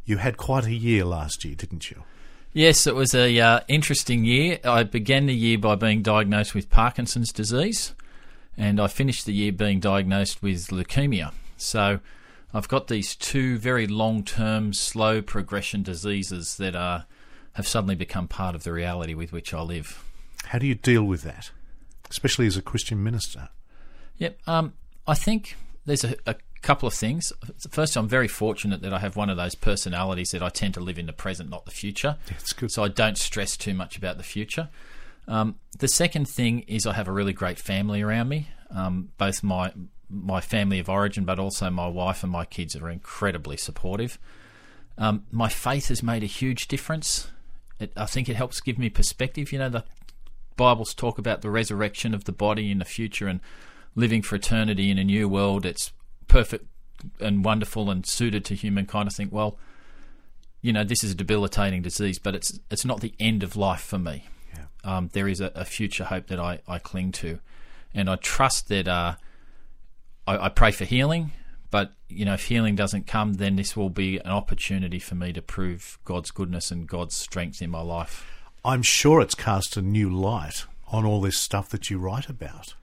You 0.05 0.17
had 0.17 0.37
quite 0.37 0.65
a 0.65 0.73
year 0.73 1.05
last 1.05 1.43
year, 1.45 1.55
didn't 1.55 1.89
you? 1.89 2.03
Yes, 2.51 2.87
it 2.87 2.95
was 2.95 3.13
a 3.13 3.39
uh, 3.39 3.59
interesting 3.67 4.25
year. 4.25 4.59
I 4.63 4.83
began 4.83 5.27
the 5.27 5.35
year 5.35 5.57
by 5.57 5.75
being 5.75 6.01
diagnosed 6.01 6.55
with 6.55 6.69
Parkinson's 6.69 7.31
disease, 7.31 7.93
and 8.57 8.79
I 8.79 8.87
finished 8.87 9.25
the 9.25 9.33
year 9.33 9.51
being 9.51 9.79
diagnosed 9.79 10.41
with 10.41 10.67
leukemia. 10.67 11.31
So 11.57 11.99
I've 12.51 12.67
got 12.67 12.87
these 12.87 13.15
two 13.15 13.59
very 13.59 13.85
long-term, 13.85 14.73
slow 14.73 15.21
progression 15.21 15.83
diseases 15.83 16.57
that 16.57 16.75
are 16.75 17.05
have 17.53 17.67
suddenly 17.67 17.95
become 17.95 18.27
part 18.27 18.55
of 18.55 18.63
the 18.63 18.71
reality 18.71 19.13
with 19.13 19.31
which 19.31 19.53
I 19.53 19.61
live. 19.61 20.03
How 20.45 20.59
do 20.59 20.65
you 20.65 20.75
deal 20.75 21.03
with 21.03 21.23
that, 21.23 21.51
especially 22.09 22.47
as 22.47 22.57
a 22.57 22.61
Christian 22.61 23.03
minister? 23.03 23.49
Yep. 24.17 24.39
Um, 24.47 24.73
I 25.07 25.13
think 25.13 25.55
there's 25.85 26.03
a, 26.03 26.15
a 26.25 26.35
couple 26.61 26.87
of 26.87 26.93
things. 26.93 27.31
First, 27.69 27.95
I'm 27.95 28.07
very 28.07 28.27
fortunate 28.27 28.81
that 28.81 28.93
I 28.93 28.99
have 28.99 29.15
one 29.15 29.29
of 29.29 29.37
those 29.37 29.55
personalities 29.55 30.31
that 30.31 30.43
I 30.43 30.49
tend 30.49 30.73
to 30.75 30.79
live 30.79 30.99
in 30.99 31.05
the 31.05 31.13
present, 31.13 31.49
not 31.49 31.65
the 31.65 31.71
future. 31.71 32.17
It's 32.29 32.53
good. 32.53 32.71
So 32.71 32.83
I 32.83 32.87
don't 32.89 33.17
stress 33.17 33.57
too 33.57 33.73
much 33.73 33.97
about 33.97 34.17
the 34.17 34.23
future. 34.23 34.69
Um, 35.27 35.55
the 35.77 35.87
second 35.87 36.27
thing 36.27 36.61
is 36.61 36.85
I 36.85 36.93
have 36.93 37.07
a 37.07 37.11
really 37.11 37.33
great 37.33 37.59
family 37.59 38.01
around 38.01 38.29
me. 38.29 38.49
Um, 38.71 39.09
both 39.17 39.43
my 39.43 39.71
my 40.09 40.41
family 40.41 40.79
of 40.79 40.89
origin, 40.89 41.23
but 41.23 41.37
also 41.37 41.69
my 41.69 41.87
wife 41.87 42.23
and 42.23 42.31
my 42.31 42.43
kids 42.43 42.75
are 42.75 42.89
incredibly 42.89 43.57
supportive. 43.57 44.17
Um, 44.97 45.25
my 45.31 45.49
faith 45.49 45.89
has 45.89 46.01
made 46.01 46.23
a 46.23 46.27
huge 46.27 46.67
difference. 46.67 47.29
It, 47.79 47.91
I 47.95 48.05
think 48.05 48.27
it 48.27 48.35
helps 48.35 48.59
give 48.59 48.79
me 48.79 48.89
perspective. 48.89 49.51
You 49.51 49.59
know, 49.59 49.69
the 49.69 49.83
Bibles 50.57 50.95
talk 50.95 51.19
about 51.19 51.41
the 51.41 51.51
resurrection 51.51 52.15
of 52.15 52.25
the 52.25 52.31
body 52.31 52.71
in 52.71 52.79
the 52.79 52.85
future 52.85 53.27
and 53.27 53.39
living 53.95 54.23
for 54.23 54.35
eternity 54.35 54.89
in 54.89 54.97
a 54.97 55.03
new 55.03 55.29
world. 55.29 55.65
It's 55.65 55.91
perfect 56.29 56.65
and 57.19 57.43
wonderful 57.43 57.89
and 57.89 58.05
suited 58.05 58.45
to 58.45 58.55
humankind. 58.55 59.09
I 59.09 59.11
think, 59.11 59.33
well, 59.33 59.57
you 60.61 60.71
know, 60.71 60.83
this 60.85 61.03
is 61.03 61.11
a 61.11 61.15
debilitating 61.15 61.81
disease, 61.81 62.19
but 62.19 62.35
it's 62.35 62.59
it's 62.71 62.85
not 62.85 63.01
the 63.01 63.13
end 63.19 63.43
of 63.43 63.57
life 63.57 63.81
for 63.81 63.99
me. 63.99 64.27
Yeah. 64.53 64.65
Um, 64.83 65.09
there 65.13 65.27
is 65.27 65.41
a, 65.41 65.51
a 65.55 65.65
future 65.65 66.05
hope 66.05 66.27
that 66.27 66.39
I, 66.39 66.59
I 66.67 66.79
cling 66.79 67.11
to, 67.13 67.39
and 67.93 68.09
I 68.09 68.15
trust 68.15 68.69
that. 68.69 68.87
Uh, 68.87 69.15
I, 70.27 70.45
I 70.45 70.49
pray 70.49 70.71
for 70.71 70.85
healing, 70.85 71.31
but 71.71 71.93
you 72.07 72.25
know, 72.25 72.33
if 72.33 72.45
healing 72.45 72.75
doesn't 72.75 73.07
come, 73.07 73.33
then 73.33 73.55
this 73.55 73.75
will 73.75 73.89
be 73.89 74.17
an 74.17 74.31
opportunity 74.31 74.99
for 74.99 75.15
me 75.15 75.33
to 75.33 75.41
prove 75.41 75.99
God's 76.05 76.31
goodness 76.31 76.71
and 76.71 76.87
God's 76.87 77.15
strength 77.15 77.61
in 77.61 77.69
my 77.69 77.81
life. 77.81 78.25
I'm 78.65 78.81
sure 78.81 79.21
it's 79.21 79.35
cast 79.35 79.77
a 79.77 79.81
new 79.81 80.09
light 80.09 80.65
on 80.87 81.05
all 81.05 81.21
this 81.21 81.37
stuff 81.37 81.69
that 81.69 81.89
you 81.89 81.97
write 81.97 82.27
about 82.27 82.73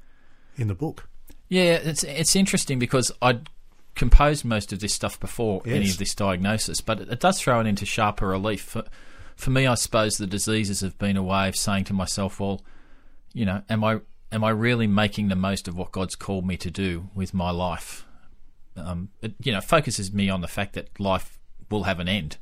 in 0.57 0.69
the 0.69 0.75
book. 0.75 1.09
Yeah, 1.49 1.75
it's 1.75 2.03
it's 2.05 2.35
interesting 2.37 2.79
because 2.79 3.13
I'd 3.23 3.49
composed 3.95 4.45
most 4.45 4.73
of 4.73 4.81
this 4.81 4.93
stuff 4.93 5.19
before 5.19 5.63
any 5.65 5.89
of 5.89 5.99
this 5.99 6.15
diagnosis, 6.15 6.81
but 6.81 7.01
it, 7.01 7.09
it 7.09 7.21
does 7.21 7.41
throw 7.41 7.61
it 7.61 7.67
into 7.67 7.87
sharper 7.87 8.29
relief. 8.29 8.63
For, 8.63 8.85
for 9.37 9.51
me, 9.51 9.67
I 9.67 9.75
suppose 9.75 10.17
the 10.19 10.27
diseases 10.27 10.81
have 10.81 10.99
been 10.99 11.17
a 11.17 11.23
way 11.23 11.49
of 11.49 11.57
saying 11.57 11.85
to 11.85 11.93
myself, 11.95 12.39
well, 12.41 12.63
you 13.33 13.45
know, 13.45 13.63
am 13.71 13.85
I 13.85 14.01
am 14.33 14.43
I 14.45 14.51
really 14.51 14.87
making 14.87 15.29
the 15.29 15.37
most 15.37 15.69
of 15.69 15.77
what 15.77 15.93
God's 15.93 16.17
called 16.17 16.47
me 16.47 16.57
to 16.59 16.71
do 16.71 17.09
with 17.15 17.33
my 17.33 17.51
life? 17.51 18.05
Um, 18.77 19.09
it, 19.23 19.35
you 19.43 19.53
know, 19.53 19.61
focuses 19.61 20.13
me 20.13 20.29
on 20.29 20.41
the 20.43 20.49
fact 20.49 20.75
that 20.75 20.99
life 21.01 21.39
will 21.71 21.85
have 21.85 22.01
an 22.01 22.09
end. 22.09 22.37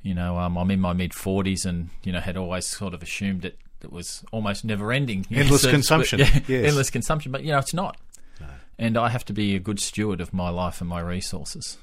You 0.00 0.14
know, 0.14 0.36
um, 0.38 0.56
I'm 0.56 0.70
in 0.72 0.80
my 0.80 0.92
mid 0.92 1.12
40s 1.12 1.64
and, 1.64 1.90
you 2.02 2.10
know, 2.12 2.18
had 2.18 2.36
always 2.36 2.66
sort 2.66 2.92
of 2.94 3.02
assumed 3.02 3.42
that 3.42 3.56
it 3.80 3.92
was 3.92 4.24
almost 4.32 4.64
never 4.64 4.90
ending. 4.92 5.24
you 5.28 5.36
know, 5.36 5.42
Endless 5.42 5.62
so- 5.62 5.68
but- 5.68 5.72
consumption, 5.72 6.18
yeah, 6.20 6.40
yes. 6.48 6.66
Endless 6.66 6.90
consumption. 6.90 7.30
But, 7.30 7.44
you 7.44 7.52
know, 7.52 7.58
it's 7.58 7.74
not. 7.74 7.96
And 8.82 8.98
I 8.98 9.10
have 9.10 9.24
to 9.26 9.32
be 9.32 9.54
a 9.54 9.60
good 9.60 9.78
steward 9.78 10.20
of 10.20 10.34
my 10.34 10.48
life 10.48 10.80
and 10.80 10.90
my 10.90 10.98
resources. 10.98 11.78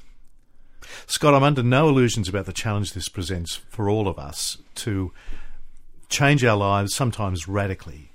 Scott, 1.08 1.34
I'm 1.34 1.44
under 1.44 1.64
no 1.64 1.88
illusions 1.88 2.28
about 2.28 2.46
the 2.46 2.52
challenge 2.52 2.92
this 2.92 3.08
presents 3.08 3.56
for 3.56 3.90
all 3.90 4.06
of 4.06 4.20
us 4.20 4.58
to 4.76 5.14
change 6.10 6.44
our 6.44 6.58
lives, 6.58 6.94
sometimes 6.94 7.48
radically. 7.48 8.12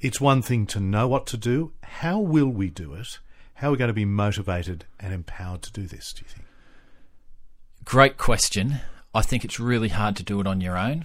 It's 0.00 0.20
one 0.20 0.42
thing 0.42 0.66
to 0.66 0.80
know 0.80 1.06
what 1.06 1.28
to 1.28 1.36
do. 1.36 1.74
How 1.84 2.18
will 2.18 2.48
we 2.48 2.70
do 2.70 2.92
it? 2.94 3.20
How 3.54 3.68
are 3.68 3.70
we 3.70 3.76
going 3.76 3.86
to 3.86 3.94
be 3.94 4.04
motivated 4.04 4.84
and 4.98 5.14
empowered 5.14 5.62
to 5.62 5.70
do 5.70 5.86
this, 5.86 6.12
do 6.12 6.22
you 6.24 6.28
think? 6.28 6.46
Great 7.84 8.16
question. 8.16 8.80
I 9.14 9.22
think 9.22 9.44
it's 9.44 9.60
really 9.60 9.90
hard 9.90 10.16
to 10.16 10.24
do 10.24 10.40
it 10.40 10.48
on 10.48 10.60
your 10.60 10.76
own. 10.76 11.04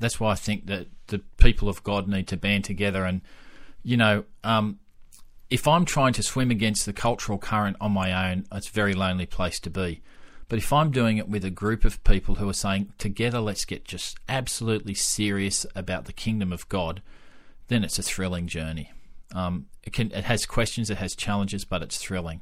That's 0.00 0.18
why 0.18 0.32
I 0.32 0.34
think 0.34 0.66
that 0.66 0.88
the 1.06 1.20
people 1.36 1.68
of 1.68 1.84
God 1.84 2.08
need 2.08 2.26
to 2.26 2.36
band 2.36 2.64
together. 2.64 3.04
And, 3.04 3.20
you 3.84 3.96
know, 3.96 4.24
um, 4.42 4.80
if 5.52 5.68
I'm 5.68 5.84
trying 5.84 6.14
to 6.14 6.22
swim 6.22 6.50
against 6.50 6.86
the 6.86 6.94
cultural 6.94 7.36
current 7.36 7.76
on 7.78 7.92
my 7.92 8.30
own, 8.30 8.46
it's 8.50 8.70
a 8.70 8.72
very 8.72 8.94
lonely 8.94 9.26
place 9.26 9.60
to 9.60 9.70
be. 9.70 10.00
But 10.48 10.58
if 10.58 10.72
I'm 10.72 10.90
doing 10.90 11.18
it 11.18 11.28
with 11.28 11.44
a 11.44 11.50
group 11.50 11.84
of 11.84 12.02
people 12.04 12.36
who 12.36 12.48
are 12.48 12.54
saying, 12.54 12.94
together, 12.96 13.38
let's 13.38 13.66
get 13.66 13.84
just 13.84 14.18
absolutely 14.30 14.94
serious 14.94 15.66
about 15.76 16.06
the 16.06 16.12
kingdom 16.14 16.54
of 16.54 16.66
God, 16.70 17.02
then 17.68 17.84
it's 17.84 17.98
a 17.98 18.02
thrilling 18.02 18.46
journey. 18.46 18.92
Um, 19.34 19.66
it, 19.82 19.92
can, 19.92 20.10
it 20.12 20.24
has 20.24 20.46
questions, 20.46 20.88
it 20.88 20.96
has 20.96 21.14
challenges, 21.14 21.66
but 21.66 21.82
it's 21.82 21.98
thrilling. 21.98 22.40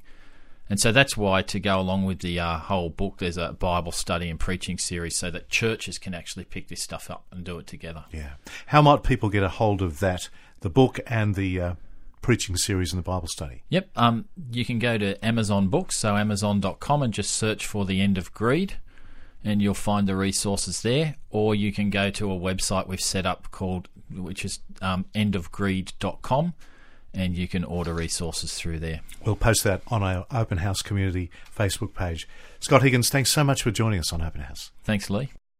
And 0.68 0.78
so 0.78 0.92
that's 0.92 1.16
why, 1.16 1.42
to 1.42 1.58
go 1.58 1.80
along 1.80 2.04
with 2.04 2.20
the 2.20 2.38
uh, 2.38 2.58
whole 2.58 2.90
book, 2.90 3.18
there's 3.18 3.36
a 3.36 3.52
Bible 3.52 3.90
study 3.90 4.30
and 4.30 4.38
preaching 4.38 4.78
series 4.78 5.16
so 5.16 5.32
that 5.32 5.48
churches 5.48 5.98
can 5.98 6.14
actually 6.14 6.44
pick 6.44 6.68
this 6.68 6.80
stuff 6.80 7.10
up 7.10 7.24
and 7.32 7.42
do 7.42 7.58
it 7.58 7.66
together. 7.66 8.04
Yeah. 8.12 8.34
How 8.66 8.82
might 8.82 9.02
people 9.02 9.30
get 9.30 9.42
a 9.42 9.48
hold 9.48 9.82
of 9.82 9.98
that, 9.98 10.28
the 10.60 10.70
book 10.70 11.00
and 11.08 11.34
the 11.34 11.60
uh, 11.60 11.74
preaching 12.20 12.56
series 12.56 12.92
and 12.92 12.98
the 12.98 13.04
Bible 13.06 13.28
study? 13.28 13.62
Yep. 13.68 13.90
Um, 13.96 14.26
you 14.52 14.64
can 14.64 14.78
go 14.78 14.98
to 14.98 15.22
Amazon 15.24 15.68
Books, 15.68 15.96
so 15.96 16.16
amazon.com, 16.16 17.02
and 17.02 17.12
just 17.12 17.32
search 17.32 17.66
for 17.66 17.84
The 17.84 18.00
End 18.00 18.18
of 18.18 18.32
Greed, 18.32 18.74
and 19.44 19.62
you'll 19.62 19.74
find 19.74 20.06
the 20.06 20.16
resources 20.16 20.82
there. 20.82 21.16
Or 21.30 21.54
you 21.54 21.72
can 21.72 21.90
go 21.90 22.10
to 22.10 22.32
a 22.32 22.38
website 22.38 22.86
we've 22.86 23.00
set 23.00 23.26
up 23.26 23.50
called, 23.50 23.88
which 24.10 24.44
is 24.44 24.60
um, 24.80 25.06
endofgreed.com 25.14 26.54
and 27.12 27.36
you 27.36 27.48
can 27.48 27.64
order 27.64 27.92
resources 27.92 28.54
through 28.54 28.78
there. 28.78 29.00
We'll 29.24 29.36
post 29.36 29.64
that 29.64 29.82
on 29.88 30.02
our 30.02 30.26
Open 30.30 30.58
House 30.58 30.82
Community 30.82 31.30
Facebook 31.56 31.94
page. 31.94 32.28
Scott 32.60 32.82
Higgins, 32.82 33.10
thanks 33.10 33.30
so 33.30 33.42
much 33.44 33.62
for 33.62 33.70
joining 33.70 33.98
us 33.98 34.12
on 34.12 34.22
Open 34.22 34.42
House. 34.42 34.70
Thanks, 34.84 35.10
Lee. 35.10 35.30